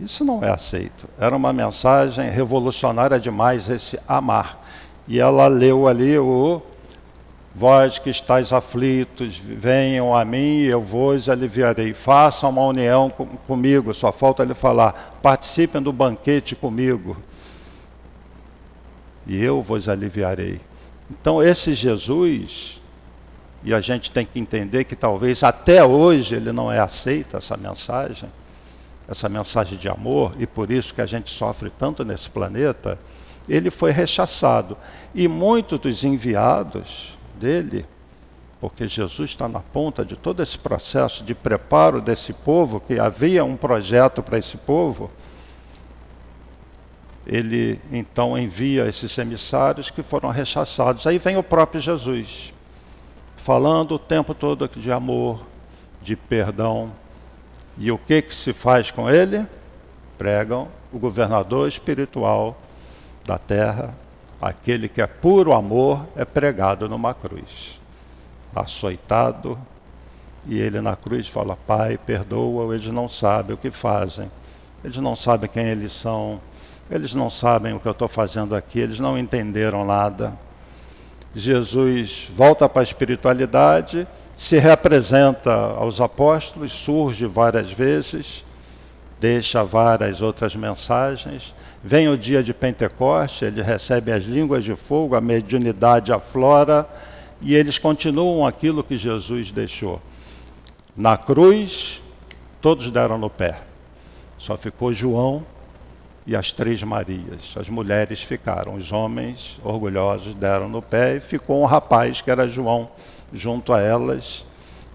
[0.04, 1.08] Isso não é aceito.
[1.18, 4.60] Era uma mensagem revolucionária demais esse amar.
[5.06, 6.62] E ela leu ali o
[7.54, 11.92] Vós que estáis aflitos, venham a mim e eu vos aliviarei.
[11.92, 13.92] Façam uma união com, comigo.
[13.92, 17.16] Só falta ele falar: participem do banquete comigo.
[19.26, 20.60] E eu vos aliviarei.
[21.10, 22.80] Então, esse Jesus,
[23.62, 27.56] e a gente tem que entender que talvez até hoje ele não é aceita essa
[27.56, 28.30] mensagem,
[29.08, 32.98] essa mensagem de amor, e por isso que a gente sofre tanto nesse planeta,
[33.48, 34.76] ele foi rechaçado.
[35.14, 37.84] E muitos dos enviados dele,
[38.60, 43.44] porque Jesus está na ponta de todo esse processo de preparo desse povo, que havia
[43.44, 45.10] um projeto para esse povo,
[47.26, 51.06] ele então envia esses emissários que foram rechaçados.
[51.06, 52.52] Aí vem o próprio Jesus,
[53.36, 55.40] falando o tempo todo de amor,
[56.00, 56.92] de perdão,
[57.78, 59.46] e o que, que se faz com ele?
[60.18, 62.56] Pregam o governador espiritual
[63.24, 63.94] da terra,
[64.40, 67.80] aquele que é puro amor, é pregado numa cruz,
[68.54, 69.58] açoitado,
[70.46, 74.30] e ele na cruz fala: Pai, perdoa, eles não sabem o que fazem,
[74.84, 76.40] eles não sabem quem eles são,
[76.90, 80.36] eles não sabem o que eu estou fazendo aqui, eles não entenderam nada.
[81.34, 88.44] Jesus volta para a espiritualidade se representa aos apóstolos, surge várias vezes,
[89.20, 91.54] deixa várias outras mensagens.
[91.84, 96.88] Vem o dia de Pentecoste, eles recebem as línguas de fogo, a mediunidade aflora
[97.40, 100.00] e eles continuam aquilo que Jesus deixou.
[100.96, 102.00] Na cruz,
[102.60, 103.58] todos deram no pé.
[104.38, 105.44] Só ficou João
[106.26, 107.54] e as três Marias.
[107.56, 112.48] As mulheres ficaram, os homens orgulhosos deram no pé e ficou um rapaz que era
[112.48, 112.88] João
[113.32, 114.44] junto a elas.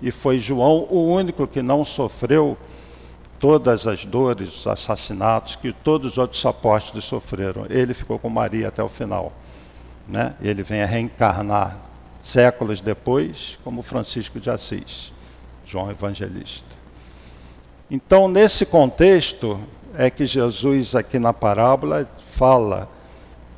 [0.02, 2.58] E foi João o único que não sofreu
[3.39, 7.65] todas as dores, os assassinatos que todos os outros apóstolos sofreram.
[7.69, 9.32] Ele ficou com Maria até o final.
[10.08, 10.36] Né?
[10.41, 11.78] Ele vem a reencarnar
[12.21, 15.12] séculos depois, como Francisco de Assis,
[15.65, 16.76] João Evangelista.
[17.89, 19.60] Então, nesse contexto,
[19.95, 22.89] é que Jesus, aqui na parábola, fala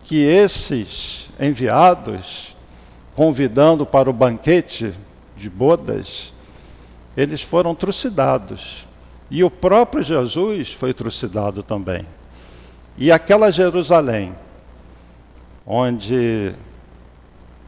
[0.03, 2.48] que esses enviados
[3.19, 4.93] convidando para o banquete
[5.35, 6.33] de bodas,
[7.17, 8.87] eles foram trucidados.
[9.29, 12.07] E o próprio Jesus foi trucidado também.
[12.97, 14.33] E aquela Jerusalém,
[15.67, 16.53] onde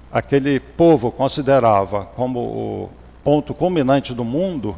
[0.10, 2.90] aquele povo considerava como o
[3.22, 4.74] ponto culminante do mundo,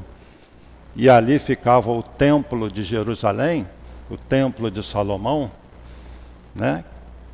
[0.96, 3.68] e ali ficava o templo de Jerusalém,
[4.10, 5.52] o templo de Salomão,
[6.56, 6.84] né,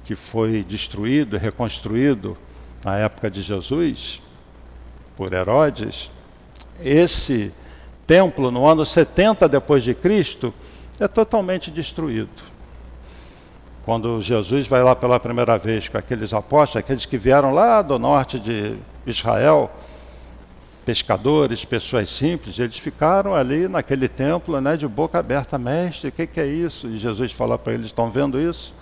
[0.03, 2.37] que foi destruído e reconstruído
[2.83, 4.21] na época de Jesus,
[5.17, 6.09] por Herodes,
[6.81, 7.51] esse
[8.07, 10.53] templo no ano 70 depois de Cristo
[10.99, 12.49] é totalmente destruído.
[13.85, 17.97] Quando Jesus vai lá pela primeira vez com aqueles apóstolos, aqueles que vieram lá do
[17.97, 18.75] norte de
[19.05, 19.71] Israel,
[20.85, 26.27] pescadores, pessoas simples, eles ficaram ali naquele templo, né, de boca aberta, mestre, o que,
[26.27, 26.87] que é isso?
[26.87, 28.73] E Jesus fala para eles: estão vendo isso?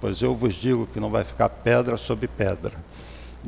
[0.00, 2.72] Pois eu vos digo que não vai ficar pedra sobre pedra.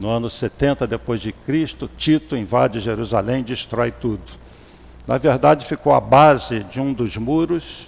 [0.01, 4.33] No ano 70 depois de Cristo, Tito invade Jerusalém e destrói tudo.
[5.07, 7.87] Na verdade, ficou a base de um dos muros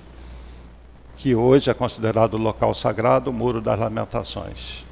[1.16, 4.84] que hoje é considerado local sagrado, o Muro das Lamentações,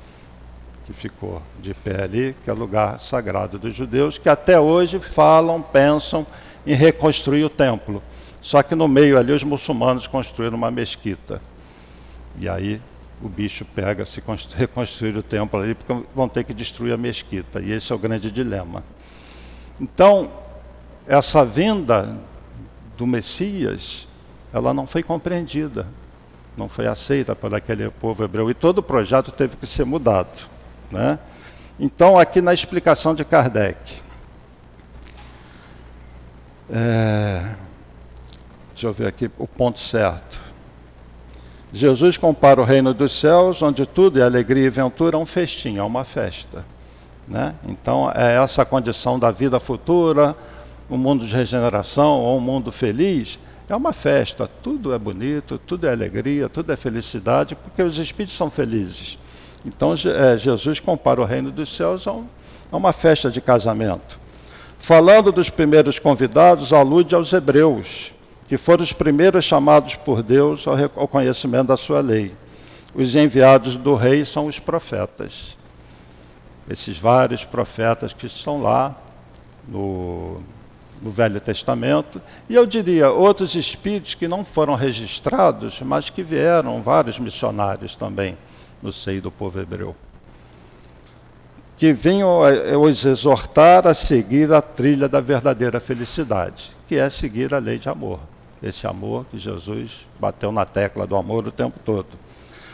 [0.86, 5.60] que ficou de pé ali, que é lugar sagrado dos judeus, que até hoje falam,
[5.60, 6.26] pensam
[6.66, 8.02] em reconstruir o templo.
[8.40, 11.42] Só que no meio ali os muçulmanos construíram uma mesquita.
[12.38, 12.80] E aí
[13.22, 14.22] o bicho pega se
[14.56, 17.60] reconstruir o templo ali, porque vão ter que destruir a mesquita.
[17.60, 18.82] E esse é o grande dilema.
[19.80, 20.30] Então,
[21.06, 22.16] essa vinda
[22.96, 24.06] do Messias,
[24.52, 25.86] ela não foi compreendida,
[26.56, 28.50] não foi aceita por aquele povo hebreu.
[28.50, 30.48] E todo o projeto teve que ser mudado.
[30.90, 31.18] Né?
[31.78, 33.94] Então, aqui na explicação de Kardec,
[36.70, 37.54] é,
[38.70, 40.49] deixa eu ver aqui o ponto certo.
[41.72, 45.78] Jesus compara o reino dos céus, onde tudo é alegria e ventura, a um festim,
[45.78, 46.64] a uma festa.
[47.28, 47.54] Né?
[47.68, 50.34] Então, é essa condição da vida futura,
[50.90, 54.50] um mundo de regeneração ou um mundo feliz, é uma festa.
[54.62, 59.16] Tudo é bonito, tudo é alegria, tudo é felicidade, porque os espíritos são felizes.
[59.64, 62.26] Então, é, Jesus compara o reino dos céus a, um,
[62.72, 64.18] a uma festa de casamento.
[64.76, 68.12] Falando dos primeiros convidados, alude aos hebreus
[68.50, 70.64] que foram os primeiros chamados por Deus
[70.96, 72.34] ao conhecimento da sua lei.
[72.92, 75.56] Os enviados do rei são os profetas.
[76.68, 78.96] Esses vários profetas que estão lá
[79.68, 80.40] no,
[81.00, 82.20] no Velho Testamento.
[82.48, 88.36] E eu diria, outros espíritos que não foram registrados, mas que vieram, vários missionários também,
[88.82, 89.94] no seio do povo hebreu.
[91.76, 97.54] Que vinham eh, os exortar a seguir a trilha da verdadeira felicidade, que é seguir
[97.54, 98.18] a lei de amor
[98.62, 102.08] esse amor que Jesus bateu na tecla do amor o tempo todo.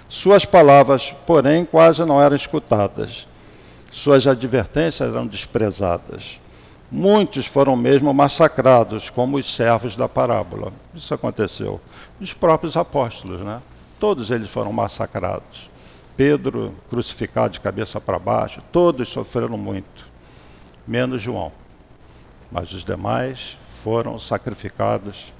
[0.09, 3.26] Suas palavras, porém, quase não eram escutadas.
[3.91, 6.41] Suas advertências eram desprezadas.
[6.91, 10.72] Muitos foram mesmo massacrados, como os servos da parábola.
[10.95, 11.80] Isso aconteceu.
[12.20, 13.61] Os próprios apóstolos, né?
[13.99, 15.68] Todos eles foram massacrados.
[16.16, 20.07] Pedro crucificado de cabeça para baixo, todos sofreram muito,
[20.87, 21.53] menos João.
[22.51, 25.34] Mas os demais foram sacrificados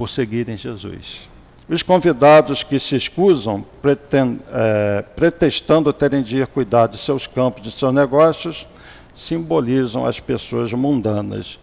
[0.00, 1.28] por seguirem Jesus.
[1.68, 7.62] Os convidados que se excusam, pretend, é, pretextando terem de ir cuidar de seus campos,
[7.62, 8.66] de seus negócios,
[9.14, 11.60] simbolizam as pessoas mundanas.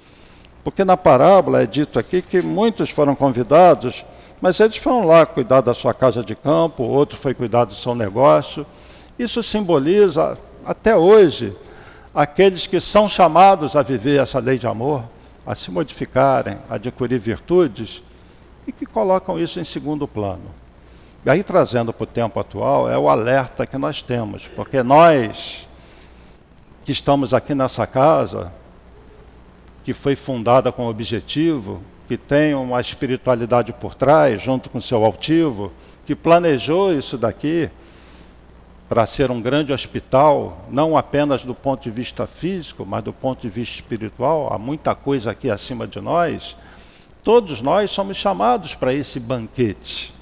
[0.64, 4.06] Porque na parábola é dito aqui que muitos foram convidados,
[4.40, 7.96] mas eles foram lá cuidar da sua casa de campo, outro foi cuidar do seu
[7.96, 8.68] negócio.
[9.18, 11.56] Isso simboliza, até hoje,
[12.14, 15.04] aqueles que são chamados a viver essa lei de amor,
[15.44, 18.04] a se modificarem, a adquirir virtudes,
[18.68, 20.52] e que colocam isso em segundo plano.
[21.26, 25.68] E aí, trazendo para o tempo atual, é o alerta que nós temos, porque nós
[26.86, 28.52] que estamos aqui nessa casa,
[29.84, 35.72] que foi fundada com objetivo, que tem uma espiritualidade por trás, junto com seu altivo,
[36.06, 37.70] que planejou isso daqui
[38.88, 43.42] para ser um grande hospital, não apenas do ponto de vista físico, mas do ponto
[43.42, 46.56] de vista espiritual, há muita coisa aqui acima de nós.
[47.24, 50.14] Todos nós somos chamados para esse banquete,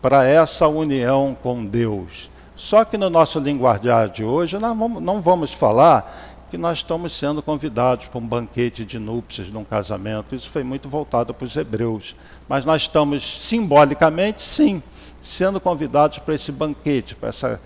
[0.00, 2.30] para essa união com Deus.
[2.54, 7.42] Só que no nosso linguajar de hoje, nós não vamos falar que nós estamos sendo
[7.42, 10.34] convidados para um banquete de núpcias, de um casamento.
[10.34, 12.14] Isso foi muito voltado para os hebreus.
[12.46, 14.82] Mas nós estamos, simbolicamente, sim,
[15.22, 17.60] sendo convidados para esse banquete, para essa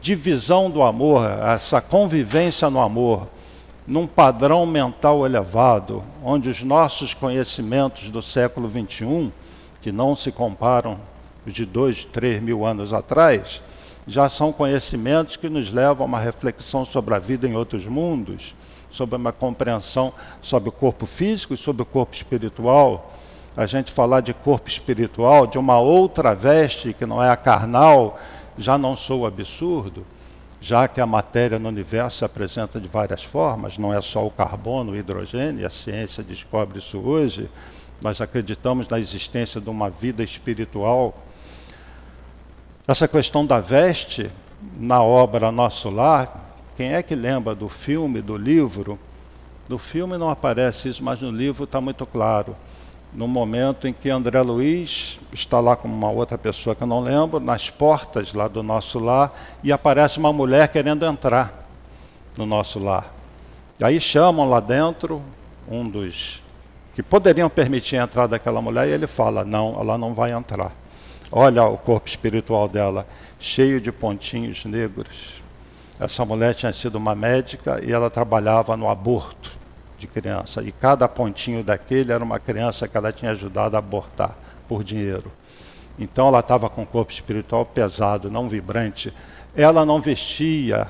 [0.00, 3.28] divisão do amor, essa convivência no amor,
[3.86, 9.32] num padrão mental elevado, onde os nossos conhecimentos do século XXI,
[9.80, 10.98] que não se comparam
[11.46, 13.62] de dois, três mil anos atrás,
[14.06, 18.56] já são conhecimentos que nos levam a uma reflexão sobre a vida em outros mundos,
[18.90, 20.12] sobre uma compreensão
[20.42, 23.12] sobre o corpo físico e sobre o corpo espiritual.
[23.56, 28.18] A gente falar de corpo espiritual, de uma outra veste que não é a carnal,
[28.58, 30.04] já não sou absurdo
[30.60, 34.30] já que a matéria no universo se apresenta de várias formas, não é só o
[34.30, 37.48] carbono, o hidrogênio, a ciência descobre isso hoje,
[38.00, 41.14] nós acreditamos na existência de uma vida espiritual.
[42.86, 44.30] Essa questão da veste,
[44.78, 48.98] na obra Nosso Lar, quem é que lembra do filme, do livro?
[49.68, 52.54] No filme não aparece isso, mas no livro está muito claro
[53.16, 57.00] no momento em que André Luiz está lá com uma outra pessoa que eu não
[57.00, 61.66] lembro, nas portas lá do nosso lar, e aparece uma mulher querendo entrar
[62.36, 63.10] no nosso lar.
[63.80, 65.22] Aí chamam lá dentro
[65.66, 66.42] um dos
[66.94, 70.72] que poderiam permitir a entrada daquela mulher, e ele fala: não, ela não vai entrar.
[71.32, 73.06] Olha o corpo espiritual dela,
[73.40, 75.42] cheio de pontinhos negros.
[75.98, 79.55] Essa mulher tinha sido uma médica e ela trabalhava no aborto
[79.98, 80.62] de criança.
[80.62, 84.36] E cada pontinho daquele era uma criança que ela tinha ajudado a abortar
[84.68, 85.30] por dinheiro.
[85.98, 89.12] Então ela estava com o corpo espiritual pesado, não vibrante.
[89.54, 90.88] Ela não vestia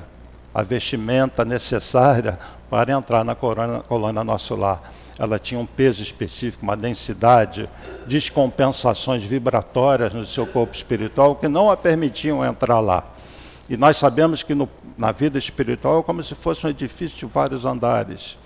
[0.53, 2.37] a vestimenta necessária
[2.69, 4.91] para entrar na colônia, colônia nosso lar.
[5.17, 7.69] Ela tinha um peso específico, uma densidade,
[8.05, 13.03] descompensações vibratórias no seu corpo espiritual que não a permitiam entrar lá.
[13.69, 17.25] E nós sabemos que no, na vida espiritual é como se fosse um edifício de
[17.25, 18.37] vários andares.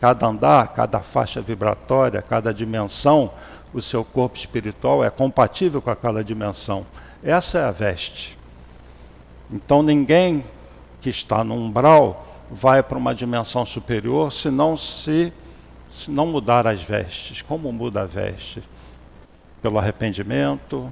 [0.00, 3.30] Cada andar, cada faixa vibratória, cada dimensão,
[3.72, 6.86] o seu corpo espiritual é compatível com aquela dimensão.
[7.22, 8.38] Essa é a veste.
[9.50, 10.44] Então ninguém
[11.00, 15.32] que está no umbral vai para uma dimensão superior se não se,
[15.92, 17.42] se não mudar as vestes.
[17.42, 18.62] Como muda a veste?
[19.60, 20.90] Pelo arrependimento,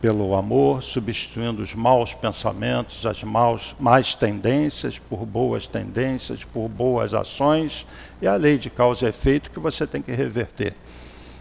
[0.00, 7.14] pelo amor, substituindo os maus pensamentos, as maus, más tendências por boas tendências, por boas
[7.14, 7.86] ações,
[8.22, 10.74] e a lei de causa e efeito que você tem que reverter.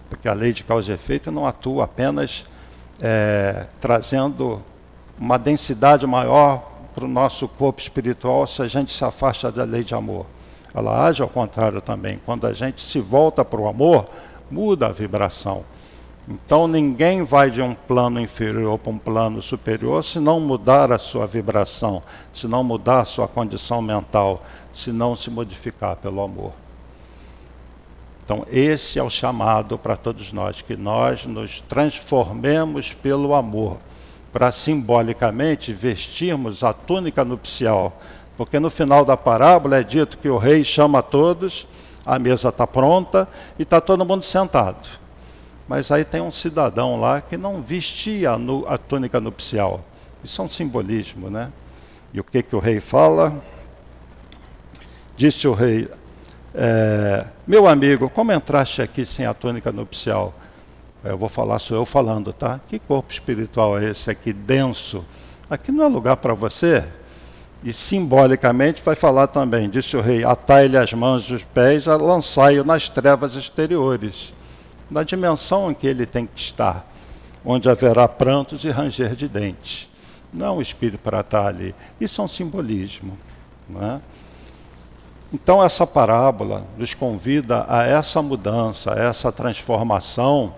[0.09, 2.45] Porque a lei de causa e efeito não atua apenas
[2.99, 4.61] é, trazendo
[5.19, 9.83] uma densidade maior para o nosso corpo espiritual se a gente se afasta da lei
[9.83, 10.25] de amor.
[10.73, 12.19] Ela age ao contrário também.
[12.25, 14.07] Quando a gente se volta para o amor,
[14.49, 15.63] muda a vibração.
[16.27, 20.99] Então ninguém vai de um plano inferior para um plano superior se não mudar a
[20.99, 22.03] sua vibração,
[22.33, 26.51] se não mudar a sua condição mental, se não se modificar pelo amor.
[28.25, 33.77] Então esse é o chamado para todos nós, que nós nos transformemos pelo amor,
[34.33, 37.97] para simbolicamente vestirmos a túnica nupcial.
[38.35, 41.65] Porque no final da parábola é dito que o rei chama todos,
[42.05, 45.06] a mesa está pronta e está todo mundo sentado.
[45.67, 49.83] Mas aí tem um cidadão lá que não vestia a, a túnica nupcial.
[50.23, 51.51] Isso é um simbolismo, né?
[52.13, 53.43] E o que, que o rei fala?
[55.17, 55.89] Disse o rei:
[56.55, 60.33] é, Meu amigo, como entraste aqui sem a túnica nupcial?
[61.03, 62.59] Eu vou falar, sou eu falando, tá?
[62.67, 65.05] Que corpo espiritual é esse aqui, denso?
[65.49, 66.83] Aqui não é lugar para você.
[67.63, 72.63] E simbolicamente vai falar também, disse o rei: atai-lhe as mãos e os pés, lançai-o
[72.63, 74.36] nas trevas exteriores
[74.89, 76.87] na dimensão em que ele tem que estar,
[77.45, 79.89] onde haverá prantos e ranger de dentes.
[80.33, 81.73] Não o espírito para estar ali.
[81.99, 83.17] Isso é um simbolismo.
[83.81, 83.99] É?
[85.33, 90.55] Então, essa parábola nos convida a essa mudança, a essa transformação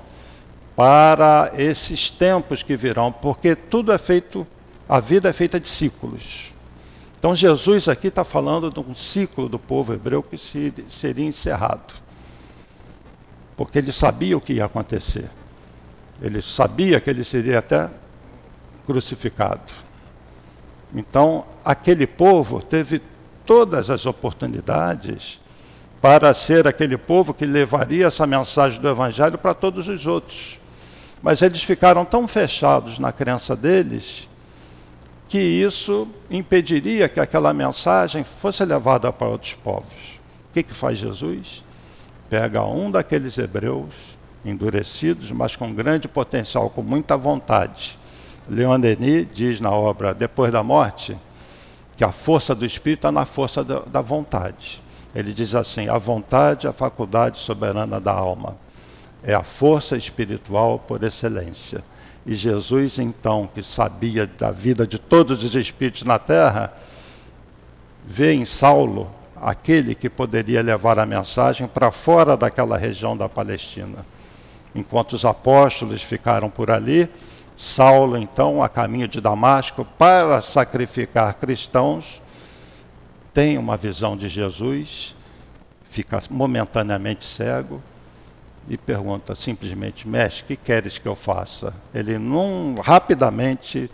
[0.76, 4.48] para esses tempos que virão, porque tudo é feito,
[4.88, 6.54] a vida é feita de ciclos.
[7.18, 12.09] Então, Jesus aqui está falando de um ciclo do povo hebreu que seria encerrado
[13.60, 15.30] porque ele sabia o que ia acontecer.
[16.22, 17.90] Ele sabia que ele seria até
[18.86, 19.74] crucificado.
[20.96, 23.02] Então, aquele povo teve
[23.46, 25.42] todas as oportunidades
[26.02, 30.58] para ser aquele povo que levaria essa mensagem do Evangelho para todos os outros.
[31.22, 34.30] Mas eles ficaram tão fechados na crença deles
[35.28, 40.18] que isso impediria que aquela mensagem fosse levada para outros povos.
[40.50, 41.68] O que, que faz Jesus?
[42.30, 43.94] Pega um daqueles hebreus
[44.46, 47.98] endurecidos, mas com grande potencial, com muita vontade.
[48.48, 51.18] Leon Denis diz na obra Depois da Morte
[51.98, 54.82] que a força do espírito está na força da, vontade.
[55.14, 58.58] Ele diz assim: a vontade é a faculdade soberana da alma.
[59.22, 61.84] É a força espiritual por excelência.
[62.26, 66.72] E Jesus, então, que sabia da vida de todos os espíritos na terra,
[68.06, 69.10] vê em Saulo
[69.42, 74.06] aquele que poderia levar a mensagem para fora daquela região da Palestina.
[74.76, 77.10] Enquanto os apóstolos ficaram por ali,
[77.58, 82.22] Saulo, então, a caminho de Damasco, para sacrificar cristãos,
[83.34, 85.16] tem uma visão de Jesus,
[85.90, 87.82] fica momentaneamente cego
[88.70, 91.74] e pergunta simplesmente: Mestre, que queres que eu faça?
[91.94, 93.90] Ele não rapidamente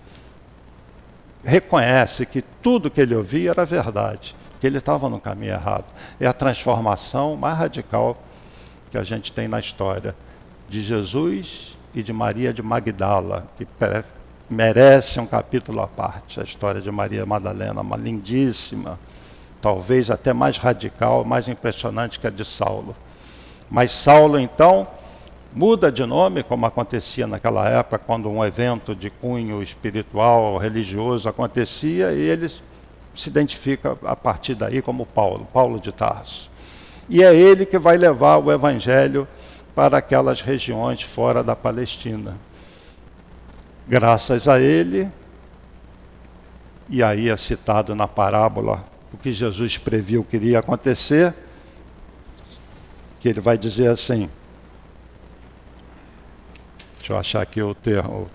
[1.44, 4.36] reconhece que tudo que ele ouvia era verdade
[4.66, 5.86] ele estava no caminho errado.
[6.20, 8.18] É a transformação mais radical
[8.92, 10.16] que a gente tem na história
[10.70, 13.68] de Jesus e de Maria de Magdala, que
[14.50, 16.40] merece um capítulo à parte.
[16.40, 19.00] A história de Maria Madalena, uma lindíssima,
[19.62, 22.96] talvez até mais radical, mais impressionante que a de Saulo.
[23.70, 24.88] Mas Saulo, então,
[25.54, 32.12] muda de nome, como acontecia naquela época, quando um evento de cunho espiritual, religioso acontecia,
[32.12, 32.62] e eles
[33.16, 36.52] se identifica a partir daí como Paulo, Paulo de Tarso.
[37.08, 39.28] E é ele que vai levar o evangelho
[39.74, 42.38] para aquelas regiões fora da Palestina.
[43.88, 45.08] Graças a ele,
[46.90, 51.34] e aí é citado na parábola o que Jesus previu que iria acontecer,
[53.20, 54.30] que ele vai dizer assim,
[56.98, 58.30] deixa eu achar aqui o termo,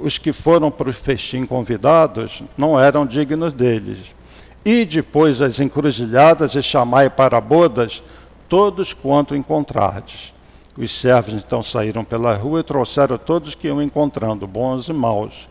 [0.00, 3.98] os que foram para o festim convidados não eram dignos deles.
[4.64, 8.02] E depois as encruzilhadas e chamai para bodas
[8.48, 10.32] todos quanto encontrardes.
[10.76, 15.48] Os servos então saíram pela rua e trouxeram todos que iam encontrando, bons e maus.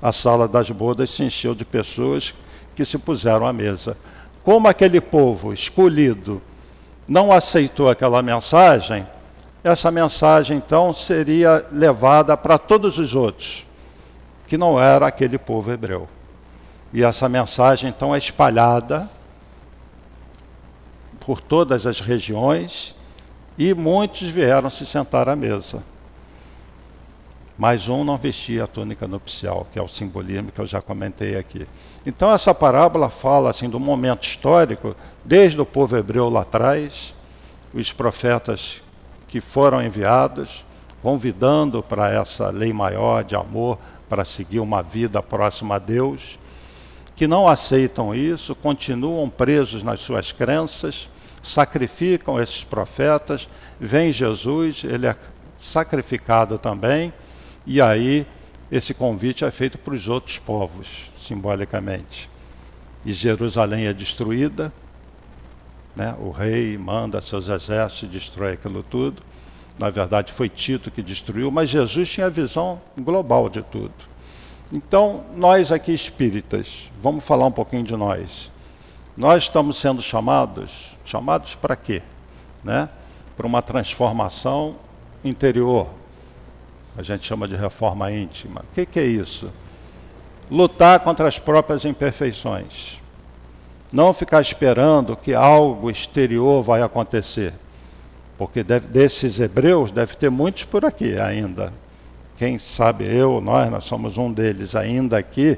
[0.00, 2.34] A sala das bodas se encheu de pessoas
[2.74, 3.96] que se puseram à mesa.
[4.42, 6.40] Como aquele povo escolhido
[7.06, 9.06] não aceitou aquela mensagem,
[9.62, 13.64] essa mensagem então seria levada para todos os outros,
[14.52, 16.06] que não era aquele povo hebreu.
[16.92, 19.08] E essa mensagem então é espalhada
[21.20, 22.94] por todas as regiões
[23.56, 25.82] e muitos vieram se sentar à mesa.
[27.56, 31.38] Mas um não vestia a túnica nupcial, que é o simbolismo que eu já comentei
[31.38, 31.66] aqui.
[32.04, 34.94] Então essa parábola fala assim do momento histórico,
[35.24, 37.14] desde o povo hebreu lá atrás,
[37.72, 38.82] os profetas
[39.28, 40.62] que foram enviados,
[41.02, 43.78] convidando para essa lei maior de amor,
[44.12, 46.38] para seguir uma vida próxima a Deus,
[47.16, 51.08] que não aceitam isso, continuam presos nas suas crenças,
[51.42, 53.48] sacrificam esses profetas,
[53.80, 55.16] vem Jesus, ele é
[55.58, 57.10] sacrificado também,
[57.66, 58.26] e aí
[58.70, 62.28] esse convite é feito para os outros povos, simbolicamente.
[63.06, 64.70] E Jerusalém é destruída,
[65.96, 66.14] né?
[66.18, 69.22] o rei manda seus exércitos destrói aquilo tudo.
[69.78, 73.94] Na verdade, foi Tito que destruiu, mas Jesus tinha a visão global de tudo.
[74.72, 78.50] Então, nós aqui espíritas, vamos falar um pouquinho de nós.
[79.16, 82.02] Nós estamos sendo chamados Chamados para quê?
[82.62, 82.88] Né?
[83.36, 84.76] Para uma transformação
[85.24, 85.88] interior.
[86.96, 88.60] A gente chama de reforma íntima.
[88.70, 89.50] O que, que é isso?
[90.50, 93.00] Lutar contra as próprias imperfeições.
[93.92, 97.52] Não ficar esperando que algo exterior vai acontecer.
[98.42, 101.72] Porque deve, desses hebreus deve ter muitos por aqui ainda.
[102.36, 105.56] Quem sabe eu, nós, nós somos um deles ainda aqui,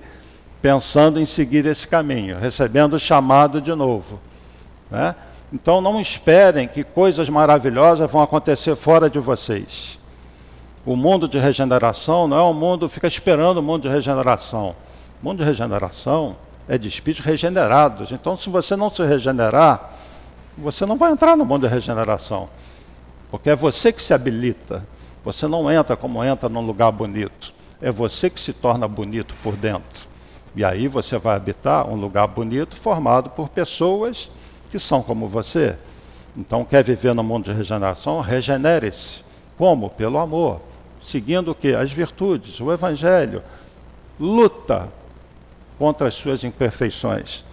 [0.61, 4.21] pensando em seguir esse caminho, recebendo o chamado de novo.
[4.91, 5.15] Né?
[5.51, 9.99] Então não esperem que coisas maravilhosas vão acontecer fora de vocês.
[10.85, 14.77] O mundo de regeneração não é um mundo, fica esperando o mundo de regeneração.
[15.23, 16.37] O mundo de regeneração
[16.69, 18.13] é de espíritos regenerados.
[18.13, 19.91] Então, se você não se regenerar,
[20.59, 22.51] você não vai entrar no mundo de regeneração.
[23.35, 24.87] Porque é você que se habilita.
[25.25, 27.53] Você não entra como entra num lugar bonito.
[27.83, 30.07] É você que se torna bonito por dentro.
[30.55, 34.31] E aí você vai habitar um lugar bonito formado por pessoas
[34.71, 35.77] que são como você.
[36.37, 38.21] Então, quer viver no mundo de regeneração?
[38.21, 39.25] Regenere-se.
[39.59, 39.91] Como?
[39.91, 40.61] Pelo amor.
[41.01, 41.75] Seguindo o que?
[41.75, 43.43] As virtudes, o Evangelho.
[44.21, 44.89] Luta
[45.77, 47.45] contra as suas imperfeições.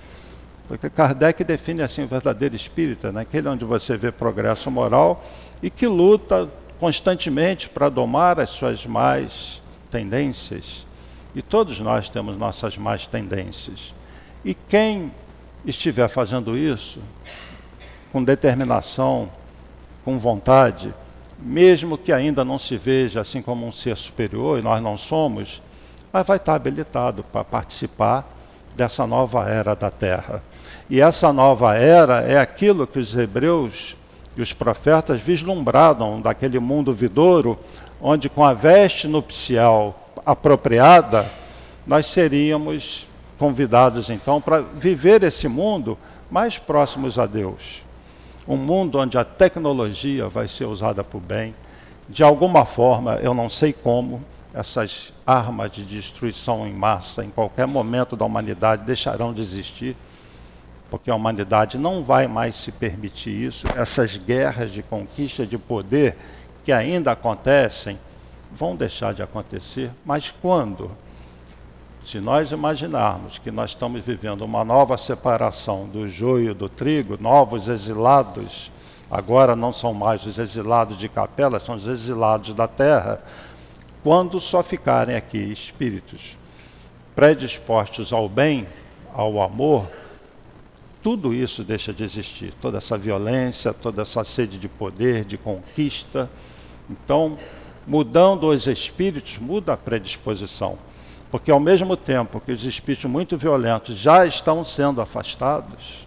[0.67, 3.21] Porque Kardec define assim o verdadeiro espírita, né?
[3.21, 5.23] aquele onde você vê progresso moral
[5.61, 6.49] e que luta
[6.79, 10.85] constantemente para domar as suas más tendências.
[11.35, 13.93] E todos nós temos nossas más tendências.
[14.43, 15.11] E quem
[15.65, 16.99] estiver fazendo isso
[18.11, 19.31] com determinação,
[20.03, 20.93] com vontade,
[21.39, 25.61] mesmo que ainda não se veja assim como um ser superior, e nós não somos,
[26.11, 28.27] mas vai estar habilitado para participar
[28.75, 30.43] dessa nova era da Terra.
[30.89, 33.95] E essa nova era é aquilo que os hebreus
[34.35, 37.59] e os profetas vislumbraram daquele mundo vidouro,
[38.01, 41.29] onde com a veste nupcial apropriada,
[41.85, 43.07] nós seríamos
[43.37, 45.97] convidados então para viver esse mundo
[46.29, 47.83] mais próximos a Deus.
[48.47, 51.53] Um mundo onde a tecnologia vai ser usada para o bem.
[52.07, 54.23] De alguma forma, eu não sei como,
[54.53, 59.95] essas armas de destruição em massa, em qualquer momento da humanidade, deixarão de existir,
[60.91, 63.65] porque a humanidade não vai mais se permitir isso.
[63.77, 66.17] Essas guerras de conquista de poder
[66.65, 67.97] que ainda acontecem
[68.51, 70.91] vão deixar de acontecer, mas quando?
[72.03, 77.69] Se nós imaginarmos que nós estamos vivendo uma nova separação do joio do trigo, novos
[77.69, 78.69] exilados,
[79.09, 83.21] agora não são mais os exilados de capela, são os exilados da terra,
[84.03, 86.35] quando só ficarem aqui espíritos
[87.15, 88.67] predispostos ao bem,
[89.13, 89.87] ao amor,
[91.01, 96.29] tudo isso deixa de existir, toda essa violência, toda essa sede de poder, de conquista.
[96.89, 97.37] Então,
[97.87, 100.77] mudando os espíritos, muda a predisposição.
[101.31, 106.05] Porque ao mesmo tempo que os espíritos muito violentos já estão sendo afastados,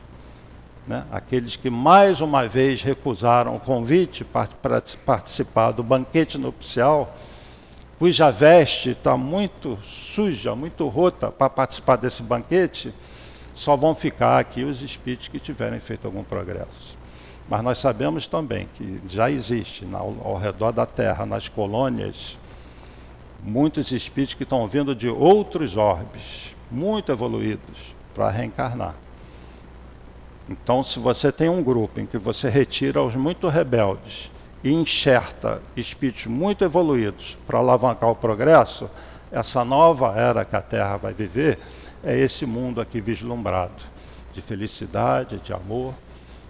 [0.86, 4.48] né, aqueles que mais uma vez recusaram o convite para
[5.04, 7.16] participar do banquete nupcial,
[7.98, 12.92] cuja veste está muito suja, muito rota para participar desse banquete,
[13.54, 16.98] só vão ficar aqui os espíritos que tiverem feito algum progresso.
[17.48, 22.38] Mas nós sabemos também que já existe ao, redor da Terra, nas colônias,
[23.42, 28.94] muitos espíritos que estão vindo de outros orbes, muito evoluídos, para reencarnar.
[30.48, 34.30] Então, se você tem um grupo em que você retira os muito rebeldes
[34.62, 38.88] e enxerta espíritos muito evoluídos para alavancar o progresso,
[39.30, 41.58] essa nova era que a Terra vai viver
[42.04, 43.82] é esse mundo aqui vislumbrado
[44.32, 45.94] de felicidade, de amor.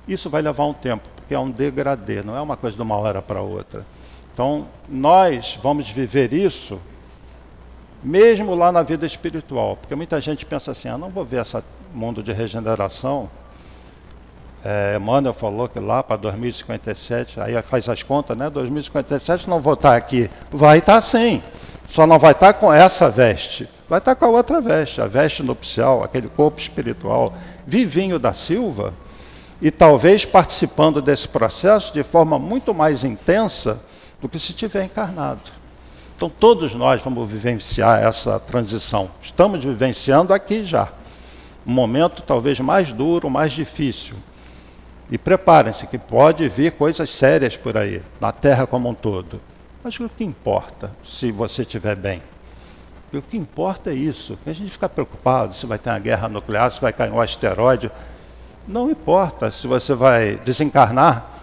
[0.08, 2.96] Isso vai levar um tempo, porque é um degradê, não é uma coisa de uma
[2.96, 3.84] hora para outra.
[4.32, 6.80] Então, nós vamos viver isso
[8.02, 11.62] mesmo lá na vida espiritual, porque muita gente pensa assim: ah, não vou ver esse
[11.94, 13.30] mundo de regeneração.
[14.62, 18.48] É, Emmanuel falou que lá para 2057, aí faz as contas, né?
[18.48, 20.30] 2057 não vou estar aqui.
[20.50, 21.42] Vai estar sim,
[21.86, 25.42] só não vai estar com essa veste, vai estar com a outra veste, a veste
[25.42, 27.34] nupcial, aquele corpo espiritual.
[27.66, 28.92] Vivinho da Silva,
[29.60, 33.80] e talvez participando desse processo de forma muito mais intensa
[34.20, 35.40] do que se tiver encarnado.
[36.16, 39.10] Então, todos nós vamos vivenciar essa transição.
[39.22, 40.88] Estamos vivenciando aqui já.
[41.66, 44.14] Um momento talvez mais duro, mais difícil.
[45.10, 49.40] E preparem-se, que pode vir coisas sérias por aí, na Terra como um todo.
[49.82, 52.22] Mas o que importa se você estiver bem?
[53.18, 54.38] O que importa é isso.
[54.46, 57.90] A gente fica preocupado se vai ter uma guerra nuclear, se vai cair um asteroide.
[58.66, 61.34] Não importa se você vai desencarnar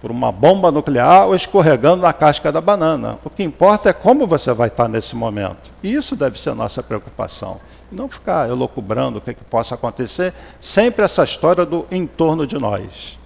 [0.00, 3.18] por uma bomba nuclear ou escorregando na casca da banana.
[3.22, 5.70] O que importa é como você vai estar nesse momento.
[5.82, 7.60] E isso deve ser a nossa preocupação.
[7.92, 12.58] Não ficar elocubrando o que, é que possa acontecer, sempre essa história do entorno de
[12.58, 13.18] nós.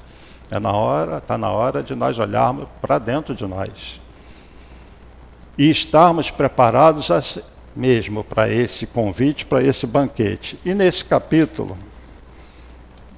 [0.50, 4.00] É na hora, está na hora de nós olharmos para dentro de nós.
[5.56, 7.10] E estarmos preparados
[7.74, 10.58] mesmo para esse convite, para esse banquete.
[10.64, 11.76] E nesse capítulo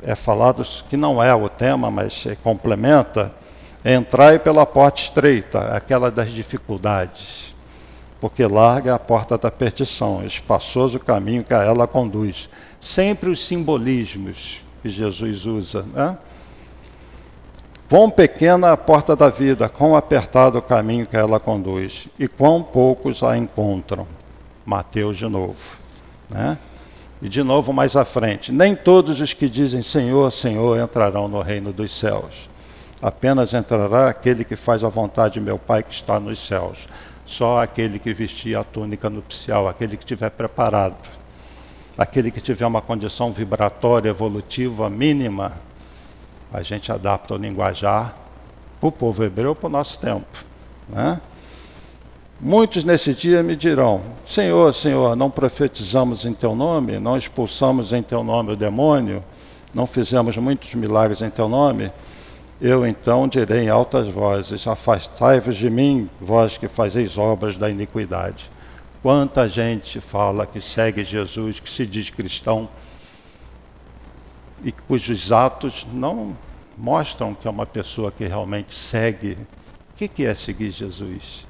[0.02, 3.32] é falado que não é o tema, mas complementa
[3.88, 7.54] Entrai pela porta estreita, aquela das dificuldades,
[8.20, 12.48] porque larga é a porta da perdição, espaçoso o caminho que a ela conduz.
[12.80, 15.84] Sempre os simbolismos que Jesus usa.
[15.94, 16.18] Né?
[17.88, 22.64] Quão pequena a porta da vida, quão apertado o caminho que ela conduz, e quão
[22.64, 24.04] poucos a encontram.
[24.66, 25.76] Mateus de novo.
[26.28, 26.58] Né?
[27.22, 31.40] E de novo mais à frente: Nem todos os que dizem Senhor, Senhor entrarão no
[31.40, 32.48] reino dos céus
[33.00, 36.88] Apenas entrará aquele que faz a vontade de meu Pai que está nos céus.
[37.26, 40.96] Só aquele que vestir a túnica nupcial, aquele que estiver preparado,
[41.98, 45.52] aquele que tiver uma condição vibratória, evolutiva mínima,
[46.52, 48.14] a gente adapta o linguajar
[48.80, 50.44] para o povo hebreu para o nosso tempo.
[50.88, 51.20] Né?
[52.38, 58.02] Muitos nesse dia me dirão: Senhor, Senhor, não profetizamos em teu nome, não expulsamos em
[58.02, 59.24] teu nome o demônio,
[59.72, 61.90] não fizemos muitos milagres em teu nome.
[62.60, 68.50] Eu então direi em altas vozes: Afastai-vos de mim, vós que fazeis obras da iniquidade.
[69.02, 72.68] Quanta gente fala que segue Jesus, que se diz cristão,
[74.62, 76.36] e cujos atos não
[76.76, 79.38] mostram que é uma pessoa que realmente segue.
[79.94, 81.45] O que é seguir Jesus?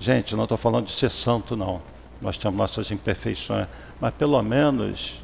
[0.00, 1.82] Gente, não estou falando de ser santo, não.
[2.22, 3.66] Nós temos nossas imperfeições,
[4.00, 5.22] mas pelo menos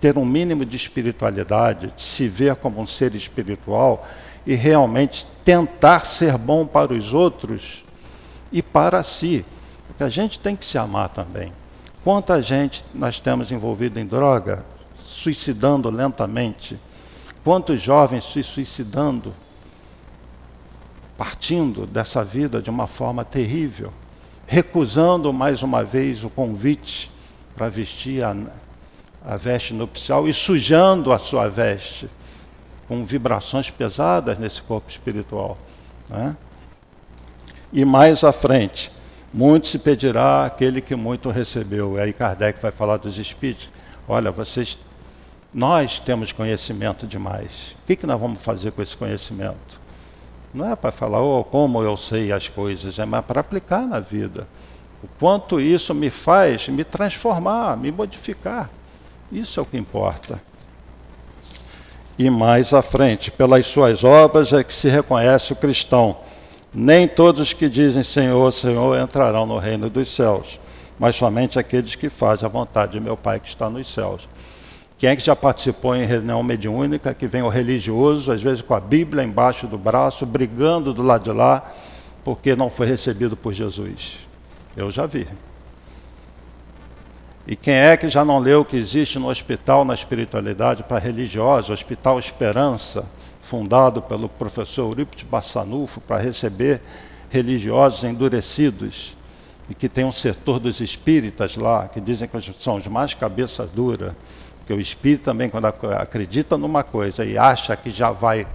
[0.00, 4.06] ter um mínimo de espiritualidade, de se ver como um ser espiritual
[4.46, 7.84] e realmente tentar ser bom para os outros
[8.52, 9.44] e para si.
[9.88, 11.52] Porque a gente tem que se amar também.
[12.04, 14.64] Quanta gente nós temos envolvido em droga,
[15.04, 16.80] suicidando lentamente?
[17.42, 19.34] Quantos jovens se suicidando,
[21.20, 23.92] partindo dessa vida de uma forma terrível,
[24.46, 27.12] recusando mais uma vez o convite
[27.54, 28.34] para vestir a
[29.22, 32.08] a veste nupcial e sujando a sua veste
[32.88, 35.58] com vibrações pesadas nesse corpo espiritual.
[36.08, 36.34] Né?
[37.70, 38.90] E mais à frente,
[39.30, 41.98] muito se pedirá aquele que muito recebeu.
[41.98, 43.68] E aí Kardec vai falar dos espíritos.
[44.08, 44.78] Olha, vocês,
[45.52, 47.76] nós temos conhecimento demais.
[47.82, 49.79] O que, que nós vamos fazer com esse conhecimento?
[50.52, 54.46] Não é para falar oh, como eu sei as coisas, é para aplicar na vida.
[55.02, 58.68] O quanto isso me faz me transformar, me modificar.
[59.30, 60.40] Isso é o que importa.
[62.18, 66.18] E mais à frente, pelas suas obras é que se reconhece o cristão.
[66.74, 70.60] Nem todos que dizem Senhor, Senhor entrarão no reino dos céus,
[70.98, 74.28] mas somente aqueles que fazem a vontade de meu Pai que está nos céus.
[75.00, 78.74] Quem é que já participou em reunião mediúnica, que vem o religioso, às vezes com
[78.74, 81.72] a Bíblia embaixo do braço, brigando do lado de lá,
[82.22, 84.18] porque não foi recebido por Jesus?
[84.76, 85.26] Eu já vi.
[87.46, 91.70] E quem é que já não leu que existe no Hospital na Espiritualidade para religiosos,
[91.70, 93.06] Hospital Esperança,
[93.40, 96.82] fundado pelo professor Eurípides Bassanufo para receber
[97.30, 99.16] religiosos endurecidos,
[99.66, 103.66] e que tem um setor dos espíritas lá, que dizem que são os mais cabeça
[103.66, 104.14] dura,
[104.70, 108.46] porque o espírito também, quando acredita numa coisa e acha que já vai.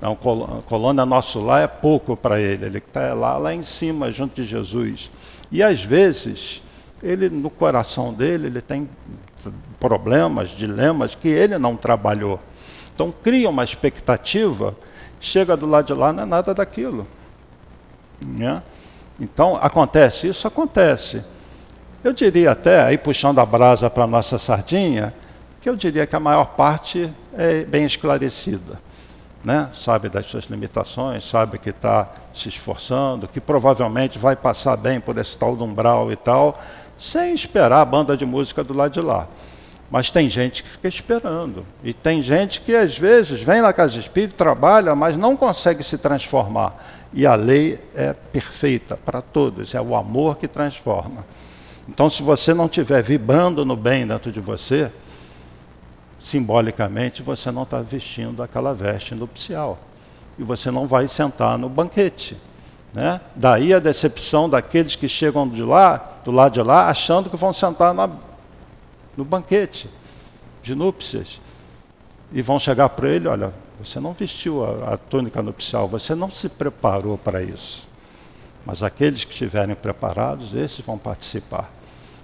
[0.00, 4.34] Não, colônia nosso lá é pouco para ele, ele está lá, lá em cima, junto
[4.42, 5.10] de Jesus.
[5.52, 6.60] E às vezes,
[7.00, 8.88] ele no coração dele, ele tem
[9.78, 12.40] problemas, dilemas que ele não trabalhou.
[12.92, 14.74] Então cria uma expectativa,
[15.20, 17.06] chega do lado de lá, não é nada daquilo.
[18.26, 18.60] Né?
[19.20, 20.48] Então, acontece isso?
[20.48, 21.22] Acontece.
[22.02, 25.14] Eu diria até, aí puxando a brasa para a nossa sardinha,
[25.60, 28.80] que eu diria que a maior parte é bem esclarecida.
[29.44, 29.70] Né?
[29.74, 35.16] Sabe das suas limitações, sabe que está se esforçando, que provavelmente vai passar bem por
[35.18, 36.60] esse tal do umbral e tal,
[36.98, 39.26] sem esperar a banda de música do lado de lá.
[39.90, 41.64] Mas tem gente que fica esperando.
[41.82, 45.82] E tem gente que às vezes vem na casa de espírito, trabalha, mas não consegue
[45.82, 47.08] se transformar.
[47.12, 51.26] E a lei é perfeita para todos, é o amor que transforma.
[51.88, 54.92] Então, se você não estiver vibrando no bem dentro de você,
[56.20, 59.78] simbolicamente você não está vestindo aquela veste nupcial.
[60.38, 62.36] E você não vai sentar no banquete.
[62.92, 63.20] Né?
[63.34, 67.52] Daí a decepção daqueles que chegam de lá, do lado de lá, achando que vão
[67.52, 68.08] sentar na,
[69.16, 69.88] no banquete
[70.62, 71.40] de núpcias.
[72.32, 73.52] E vão chegar para ele, olha,
[73.82, 77.88] você não vestiu a, a túnica nupcial, você não se preparou para isso.
[78.64, 81.70] Mas aqueles que estiverem preparados, esses vão participar.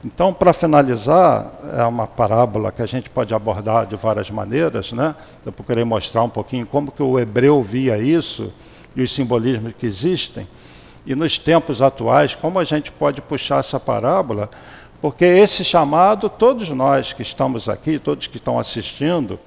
[0.06, 5.16] Então, para finalizar, é uma parábola que a gente pode abordar de várias maneiras, né?
[5.44, 8.52] Eu procurei mostrar um pouquinho como que o hebreu via isso
[8.94, 10.46] e os simbolismos que existem.
[11.04, 14.48] E nos tempos atuais, como a gente pode puxar essa parábola,
[15.02, 19.40] porque esse chamado, todos nós que estamos aqui, todos que estão assistindo,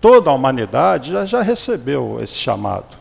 [0.00, 2.96] toda a humanidade já, já recebeu esse chamado.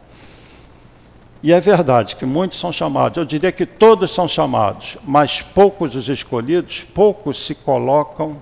[1.46, 5.96] E é verdade que muitos são chamados, eu diria que todos são chamados, mas poucos
[5.96, 8.42] os escolhidos, poucos se colocam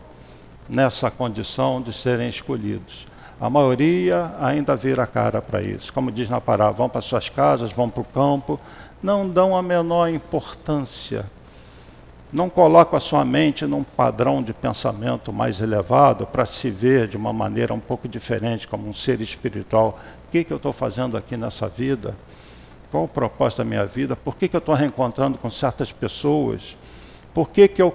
[0.70, 3.06] nessa condição de serem escolhidos.
[3.41, 5.91] A maioria ainda vira a cara para isso.
[5.91, 8.58] Como diz na parábola, vão para suas casas, vão para o campo,
[9.01, 11.26] não dão a menor importância
[12.34, 17.16] não coloca a sua mente num padrão de pensamento mais elevado para se ver de
[17.16, 19.99] uma maneira um pouco diferente, como um ser espiritual.
[20.28, 22.16] O que, que eu estou fazendo aqui nessa vida?
[22.94, 24.16] Qual o propósito da minha vida?
[24.16, 26.78] Por que, que eu estou reencontrando com certas pessoas?
[27.34, 27.91] Por que, que eu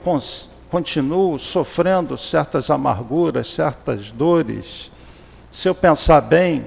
[0.69, 4.91] continuo sofrendo certas amarguras, certas dores?
[5.53, 6.67] Se eu pensar bem,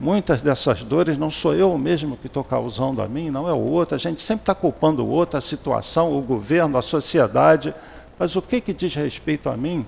[0.00, 3.58] Muitas dessas dores não sou eu mesmo que estou causando a mim, não é o
[3.58, 3.96] outro.
[3.96, 7.74] A gente sempre está culpando o outro, a situação, o governo, a sociedade.
[8.16, 9.84] Mas o que, que diz respeito a mim?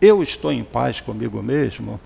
[0.00, 2.00] Eu estou em paz comigo mesmo?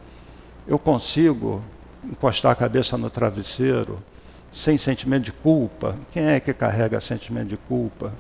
[0.67, 1.63] Eu consigo
[2.05, 4.03] encostar a cabeça no travesseiro
[4.53, 5.97] sem sentimento de culpa?
[6.13, 8.13] Quem é que carrega sentimento de culpa?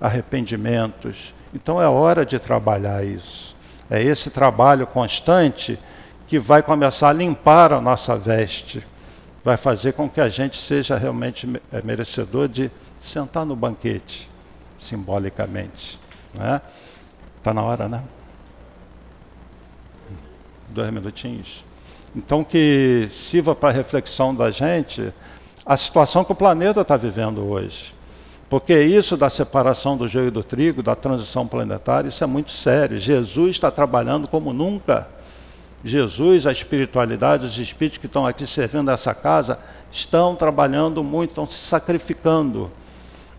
[0.00, 1.34] Arrependimentos.
[1.54, 3.56] Então é hora de trabalhar isso.
[3.90, 5.78] É esse trabalho constante
[6.26, 8.84] que vai começar a limpar a nossa veste,
[9.44, 14.28] vai fazer com que a gente seja realmente é, merecedor de sentar no banquete,
[14.78, 16.00] simbolicamente.
[16.32, 16.60] Está né?
[17.42, 18.02] Tá na hora, né?
[20.68, 21.64] Dois minutinhos.
[22.14, 25.12] Então, que sirva para reflexão da gente
[25.66, 27.94] a situação que o planeta está vivendo hoje.
[28.48, 32.52] Porque isso da separação do joio e do trigo, da transição planetária, isso é muito
[32.52, 33.00] sério.
[33.00, 35.08] Jesus está trabalhando como nunca
[35.84, 39.58] Jesus, a espiritualidade, os espíritos que estão aqui servindo essa casa,
[39.90, 42.70] estão trabalhando muito, estão se sacrificando.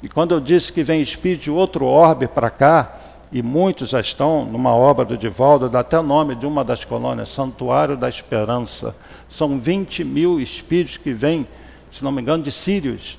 [0.02, 2.98] E quando eu disse que vem espírito de outro orbe para cá,
[3.32, 6.86] e muitos já estão numa obra do Divaldo, dá até o nome de uma das
[6.86, 8.96] colônias, Santuário da Esperança.
[9.28, 11.46] São 20 mil espíritos que vêm,
[11.92, 13.18] se não me engano, de Sírios,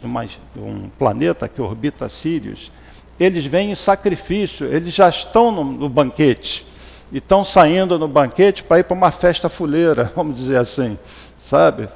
[0.57, 2.71] um planeta que orbita Sírios.
[3.19, 6.66] Eles vêm em sacrifício, eles já estão no, no banquete
[7.11, 10.99] e estão saindo no banquete para ir para uma festa fuleira, vamos dizer assim,
[11.37, 11.89] sabe?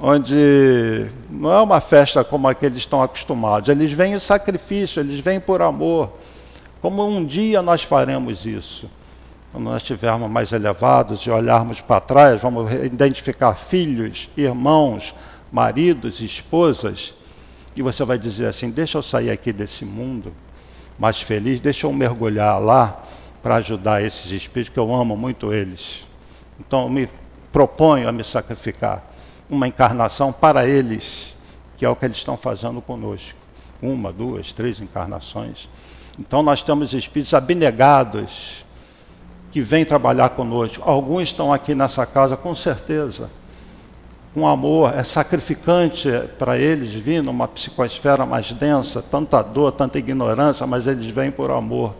[0.00, 5.00] Onde não é uma festa como a que eles estão acostumados, eles vêm em sacrifício,
[5.00, 6.12] eles vêm por amor.
[6.80, 8.88] Como um dia nós faremos isso?
[9.50, 15.14] Quando nós estivermos mais elevados e olharmos para trás, vamos identificar filhos, irmãos,
[15.52, 17.14] maridos, esposas,
[17.76, 20.32] e você vai dizer assim: deixa eu sair aqui desse mundo
[20.98, 23.02] mais feliz, deixa eu mergulhar lá
[23.42, 26.08] para ajudar esses espíritos, que eu amo muito eles.
[26.58, 27.08] Então, eu me
[27.52, 29.04] proponho a me sacrificar
[29.48, 31.36] uma encarnação para eles,
[31.76, 33.38] que é o que eles estão fazendo conosco.
[33.80, 35.68] Uma, duas, três encarnações.
[36.18, 38.66] Então, nós temos espíritos abnegados
[39.52, 40.82] que vêm trabalhar conosco.
[40.84, 43.30] Alguns estão aqui nessa casa, com certeza,
[44.38, 46.08] com amor, é sacrificante
[46.38, 51.50] para eles vir numa psicosfera mais densa, tanta dor, tanta ignorância, mas eles vêm por
[51.50, 51.92] amor.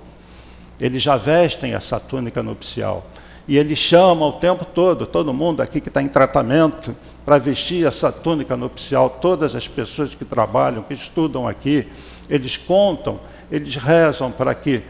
[0.81, 3.05] Eles já vestem essa túnica nupcial.
[3.49, 6.95] E ele chama o tempo todo, todo mundo aqui que está em tratamento,
[7.27, 11.89] para vestir essa túnica nupcial, todas as pessoas que trabalham, que estudam aqui,
[12.31, 13.19] eles contam,
[13.51, 14.85] eles rezam para que,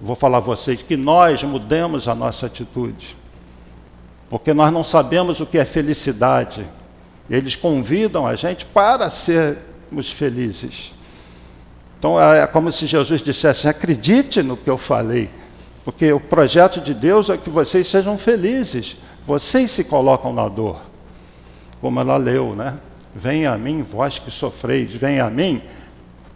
[0.00, 3.14] vou falar a vocês, que nós mudemos a nossa atitude.
[4.30, 6.66] Porque nós não sabemos o que é felicidade.
[7.30, 10.94] Eles convidam a gente para sermos felizes.
[11.98, 15.30] Então é como se Jesus dissesse: acredite no que eu falei.
[15.84, 18.96] Porque o projeto de Deus é que vocês sejam felizes.
[19.26, 20.80] Vocês se colocam na dor.
[21.80, 22.78] Como ela leu, né?
[23.14, 25.62] Venha a mim, vós que sofreis, venha a mim,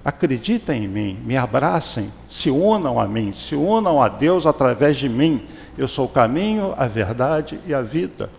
[0.05, 5.09] acreditem em mim, me abracem, se unam a mim, se unam a Deus através de
[5.09, 5.47] mim.
[5.76, 8.30] Eu sou o caminho, a verdade e a vida.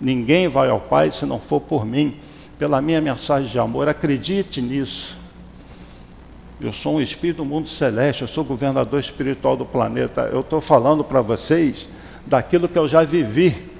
[0.00, 2.16] Ninguém vai ao Pai se não for por mim.
[2.58, 5.18] Pela minha mensagem de amor, acredite nisso.
[6.60, 10.22] Eu sou um espírito do mundo celeste, eu sou governador espiritual do planeta.
[10.32, 11.88] Eu estou falando para vocês
[12.24, 13.70] daquilo que eu já vivi.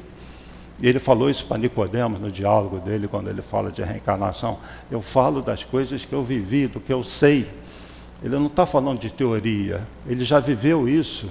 [0.83, 4.59] E ele falou isso para Nicodemos no diálogo dele, quando ele fala de reencarnação.
[4.91, 7.47] Eu falo das coisas que eu vivi, do que eu sei.
[8.23, 11.29] Ele não está falando de teoria, ele já viveu isso.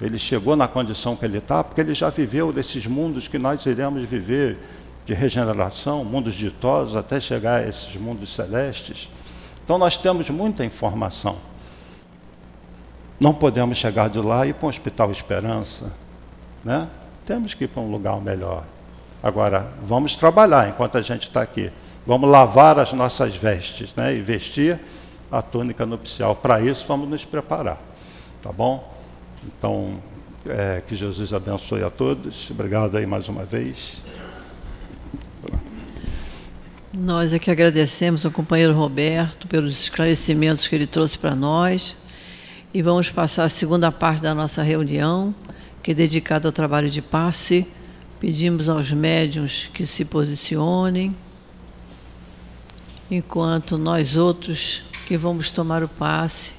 [0.00, 3.64] Ele chegou na condição que ele está, porque ele já viveu desses mundos que nós
[3.66, 4.58] iremos viver,
[5.04, 9.10] de regeneração, mundos ditosos, até chegar a esses mundos celestes.
[9.62, 11.36] Então nós temos muita informação.
[13.18, 15.92] Não podemos chegar de lá e ir para um hospital Esperança.
[16.64, 16.88] Né?
[17.26, 18.64] Temos que ir para um lugar melhor.
[19.22, 21.70] Agora, vamos trabalhar enquanto a gente está aqui.
[22.06, 24.14] Vamos lavar as nossas vestes né?
[24.14, 24.80] e vestir
[25.30, 26.34] a túnica nupcial.
[26.34, 27.78] Para isso, vamos nos preparar.
[28.40, 28.99] Tá bom?
[29.46, 30.00] Então,
[30.46, 32.50] é, que Jesus abençoe a todos.
[32.50, 34.02] Obrigado aí mais uma vez.
[36.92, 41.96] Nós é que agradecemos ao companheiro Roberto pelos esclarecimentos que ele trouxe para nós
[42.74, 45.34] e vamos passar a segunda parte da nossa reunião,
[45.82, 47.66] que é dedicada ao trabalho de passe.
[48.18, 51.16] Pedimos aos médiums que se posicionem,
[53.10, 56.52] enquanto nós outros que vamos tomar o passe,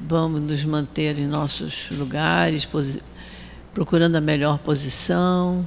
[0.00, 2.68] vamos nos manter em nossos lugares,
[3.72, 5.66] procurando a melhor posição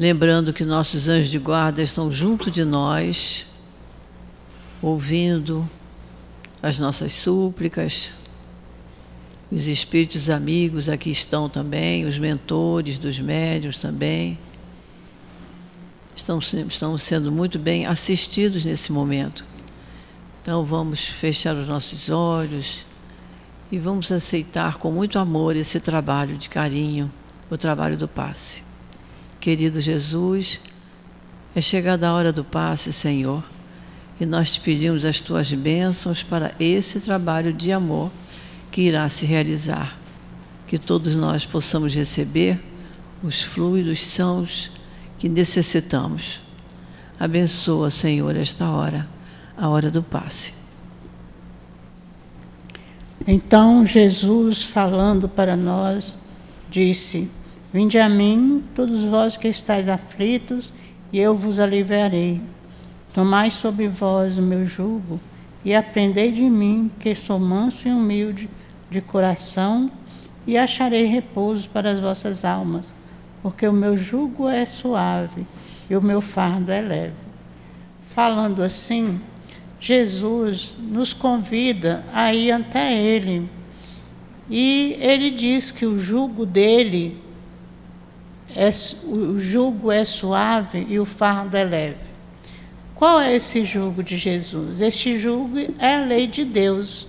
[0.00, 3.44] Lembrando que nossos anjos de guarda estão junto de nós,
[4.80, 5.68] ouvindo
[6.62, 8.14] as nossas súplicas.
[9.52, 14.38] Os espíritos amigos aqui estão também, os mentores dos médios também.
[16.16, 19.44] Estão, estão sendo muito bem assistidos nesse momento.
[20.50, 22.84] Então vamos fechar os nossos olhos
[23.70, 27.08] e vamos aceitar com muito amor esse trabalho de carinho,
[27.48, 28.64] o trabalho do passe.
[29.38, 30.60] Querido Jesus,
[31.54, 33.44] é chegada a hora do passe, Senhor,
[34.20, 38.10] e nós te pedimos as tuas bênçãos para esse trabalho de amor
[38.72, 39.96] que irá se realizar.
[40.66, 42.60] Que todos nós possamos receber
[43.22, 44.72] os fluidos sãos
[45.16, 46.42] que necessitamos.
[47.20, 49.06] Abençoa, Senhor, esta hora,
[49.60, 50.54] a hora do passe.
[53.26, 56.16] Então Jesus, falando para nós,
[56.70, 57.30] disse:
[57.70, 60.72] Vinde a mim, todos vós que estáis aflitos,
[61.12, 62.40] e eu vos aliviarei.
[63.12, 65.20] Tomai sobre vós o meu jugo,
[65.62, 68.48] e aprendei de mim, que sou manso e humilde
[68.90, 69.90] de coração,
[70.46, 72.86] e acharei repouso para as vossas almas,
[73.42, 75.46] porque o meu jugo é suave
[75.88, 77.14] e o meu fardo é leve.
[78.08, 79.20] Falando assim,
[79.80, 83.48] Jesus nos convida a ir até Ele.
[84.50, 87.16] E ele diz que o jugo dele
[88.54, 88.68] é,
[89.04, 92.10] o jugo é suave e o fardo é leve.
[92.94, 94.80] Qual é esse jugo de Jesus?
[94.80, 97.08] Este jugo é a lei de Deus,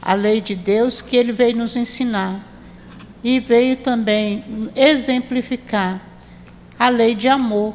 [0.00, 2.40] a lei de Deus que ele veio nos ensinar
[3.22, 6.00] e veio também exemplificar
[6.78, 7.74] a lei de amor.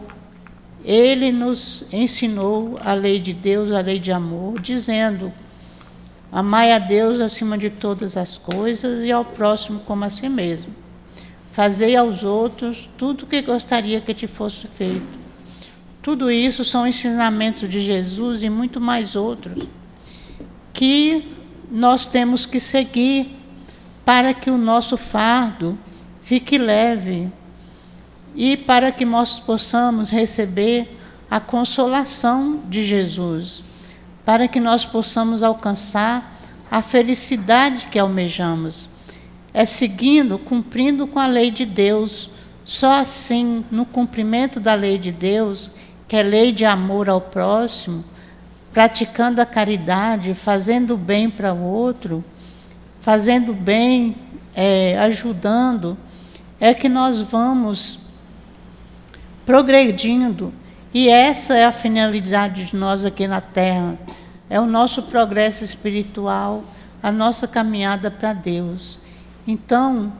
[0.83, 5.31] Ele nos ensinou a lei de Deus, a lei de amor, dizendo:
[6.31, 10.73] Amai a Deus acima de todas as coisas e ao próximo como a si mesmo.
[11.51, 15.19] Fazei aos outros tudo o que gostaria que te fosse feito.
[16.01, 19.67] Tudo isso são ensinamentos de Jesus e muito mais outros
[20.73, 21.27] que
[21.69, 23.37] nós temos que seguir
[24.03, 25.77] para que o nosso fardo
[26.21, 27.29] fique leve
[28.35, 30.97] e para que nós possamos receber
[31.29, 33.63] a consolação de Jesus,
[34.25, 38.89] para que nós possamos alcançar a felicidade que almejamos.
[39.53, 42.29] É seguindo, cumprindo com a lei de Deus,
[42.63, 45.71] Só assim, no cumprimento da lei de Deus,
[46.07, 48.05] que é lei de amor ao próximo,
[48.71, 52.23] praticando a caridade, fazendo bem para o outro,
[53.01, 54.15] fazendo bem,
[54.55, 55.97] é, ajudando,
[56.59, 58.00] é que nós vamos
[59.45, 60.53] progredindo.
[60.93, 63.97] E essa é a finalidade de nós aqui na Terra.
[64.49, 66.63] É o nosso progresso espiritual,
[67.01, 68.99] a nossa caminhada para Deus.
[69.47, 70.11] Então,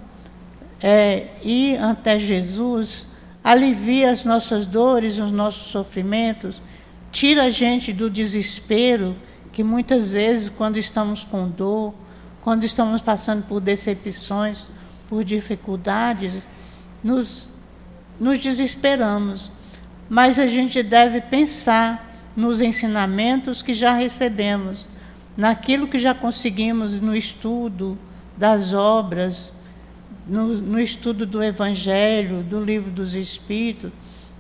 [0.82, 3.07] é, ir até Jesus
[3.43, 6.61] alivia as nossas dores, os nossos sofrimentos,
[7.11, 9.15] tira a gente do desespero
[9.51, 11.93] que muitas vezes, quando estamos com dor,
[12.41, 14.69] quando estamos passando por decepções,
[15.09, 16.47] por dificuldades,
[17.03, 17.49] nos,
[18.22, 19.49] nos desesperamos.
[20.07, 24.88] Mas a gente deve pensar nos ensinamentos que já recebemos,
[25.36, 27.97] naquilo que já conseguimos no estudo
[28.38, 29.51] das obras,
[30.28, 33.91] no, no estudo do Evangelho, do livro dos Espíritos,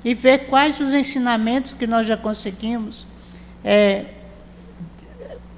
[0.05, 3.05] e ver quais os ensinamentos que nós já conseguimos
[3.63, 4.05] é,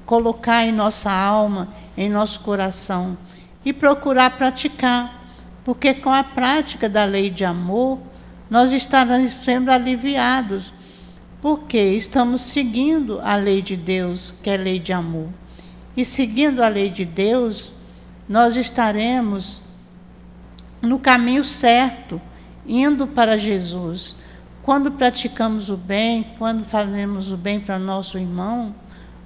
[0.05, 3.17] colocar em nossa alma, em nosso coração,
[3.65, 5.25] e procurar praticar,
[5.65, 7.99] porque com a prática da lei de amor,
[8.53, 10.71] nós estaremos sendo aliviados,
[11.41, 15.29] porque estamos seguindo a lei de Deus, que é lei de amor.
[15.97, 17.71] E seguindo a lei de Deus,
[18.29, 19.59] nós estaremos
[20.83, 22.21] no caminho certo,
[22.67, 24.15] indo para Jesus.
[24.61, 28.75] Quando praticamos o bem, quando fazemos o bem para nosso irmão,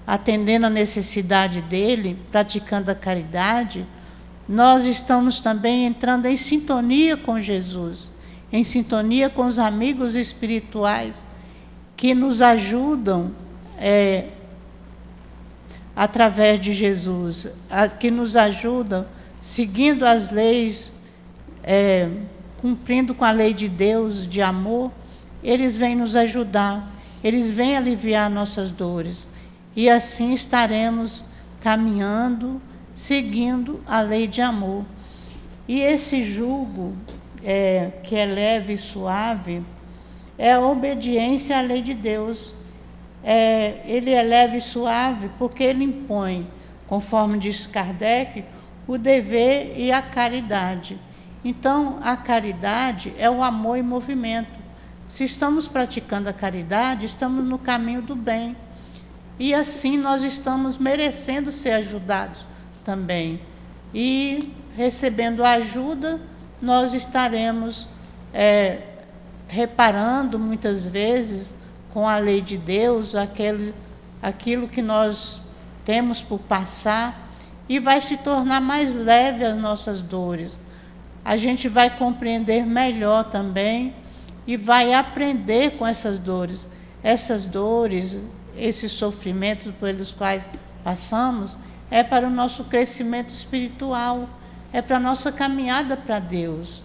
[0.08, 3.86] atendendo a necessidade dele, praticando a caridade,
[4.48, 8.10] nós estamos também entrando em sintonia com Jesus,
[8.52, 11.26] em sintonia com os amigos espirituais
[11.96, 13.32] que nos ajudam
[13.78, 14.28] é,
[15.96, 19.06] através de Jesus, a, que nos ajudam
[19.42, 20.92] seguindo as leis,
[21.64, 22.10] é,
[22.62, 24.92] cumprindo com a lei de Deus de amor,
[25.44, 26.92] eles vêm nos ajudar,
[27.24, 29.28] eles vêm aliviar nossas dores
[29.76, 31.24] e assim estaremos
[31.62, 32.62] caminhando,
[32.94, 34.84] seguindo a lei de amor.
[35.68, 36.94] E esse jugo,
[37.44, 39.64] é, que é leve e suave,
[40.38, 42.54] é a obediência à lei de Deus.
[43.24, 46.48] É, ele é leve e suave porque ele impõe,
[46.86, 48.44] conforme diz Kardec,
[48.88, 50.98] o dever e a caridade.
[51.44, 54.58] Então, a caridade é o amor em movimento.
[55.08, 58.56] Se estamos praticando a caridade, estamos no caminho do bem.
[59.40, 62.44] E assim nós estamos merecendo ser ajudados
[62.84, 63.40] também.
[63.94, 66.20] E recebendo ajuda,
[66.62, 67.88] nós estaremos
[68.34, 68.82] é,
[69.48, 71.54] reparando muitas vezes
[71.94, 73.74] com a lei de Deus aquele,
[74.22, 75.40] aquilo que nós
[75.86, 77.30] temos por passar
[77.70, 80.60] e vai se tornar mais leve as nossas dores.
[81.24, 83.94] A gente vai compreender melhor também
[84.46, 86.70] e vai aprender com essas dores.
[87.04, 88.26] Essas dores
[88.58, 90.50] esses sofrimentos pelos quais
[90.84, 91.56] passamos,
[91.90, 94.28] é para o nosso crescimento espiritual,
[94.78, 96.84] é para a nossa caminhada para Deus,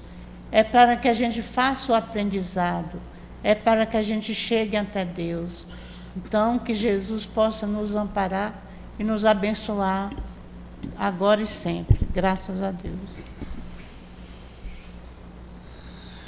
[0.51, 2.99] é para que a gente faça o aprendizado,
[3.45, 5.67] é para que a gente chegue até Deus.
[6.17, 8.55] Então, que Jesus possa nos amparar
[8.99, 10.11] e nos abençoar
[10.99, 12.01] agora e sempre.
[12.15, 12.97] Graças a Deus.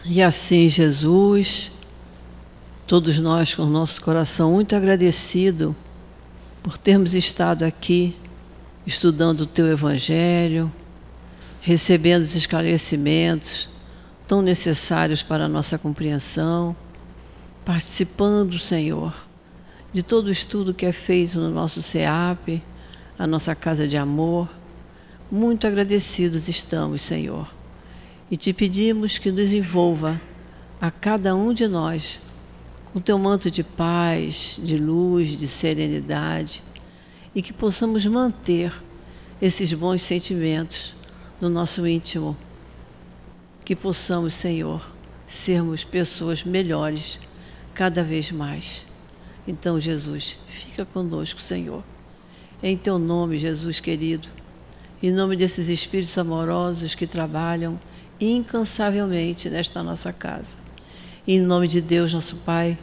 [0.04, 1.72] E assim, Jesus
[2.86, 5.74] todos nós com o nosso coração muito agradecido
[6.62, 8.14] por termos estado aqui
[8.86, 10.70] estudando o teu evangelho,
[11.64, 13.70] recebendo os esclarecimentos
[14.28, 16.76] tão necessários para a nossa compreensão,
[17.64, 19.14] participando, Senhor,
[19.90, 22.62] de todo o estudo que é feito no nosso CEAP,
[23.18, 24.46] a nossa casa de amor.
[25.32, 27.50] Muito agradecidos estamos, Senhor,
[28.30, 30.20] e te pedimos que nos envolva
[30.78, 32.20] a cada um de nós
[32.92, 36.62] com teu manto de paz, de luz, de serenidade
[37.34, 38.70] e que possamos manter
[39.40, 40.94] esses bons sentimentos
[41.44, 42.36] no nosso íntimo.
[43.64, 44.84] Que possamos, Senhor,
[45.26, 47.18] sermos pessoas melhores
[47.72, 48.86] cada vez mais.
[49.46, 51.82] Então, Jesus, fica conosco, Senhor.
[52.62, 54.28] Em teu nome, Jesus querido,
[55.02, 57.78] em nome desses espíritos amorosos que trabalham
[58.18, 60.56] incansavelmente nesta nossa casa
[61.26, 62.76] em nome de Deus, nosso Pai,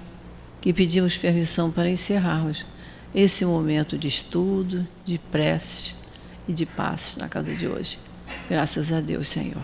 [0.59, 2.65] que pedimos permissão para encerrarmos
[3.13, 5.95] esse momento de estudo, de preces
[6.47, 7.99] e de passos na casa de hoje.
[8.51, 9.63] Graças a Deus, Senhor.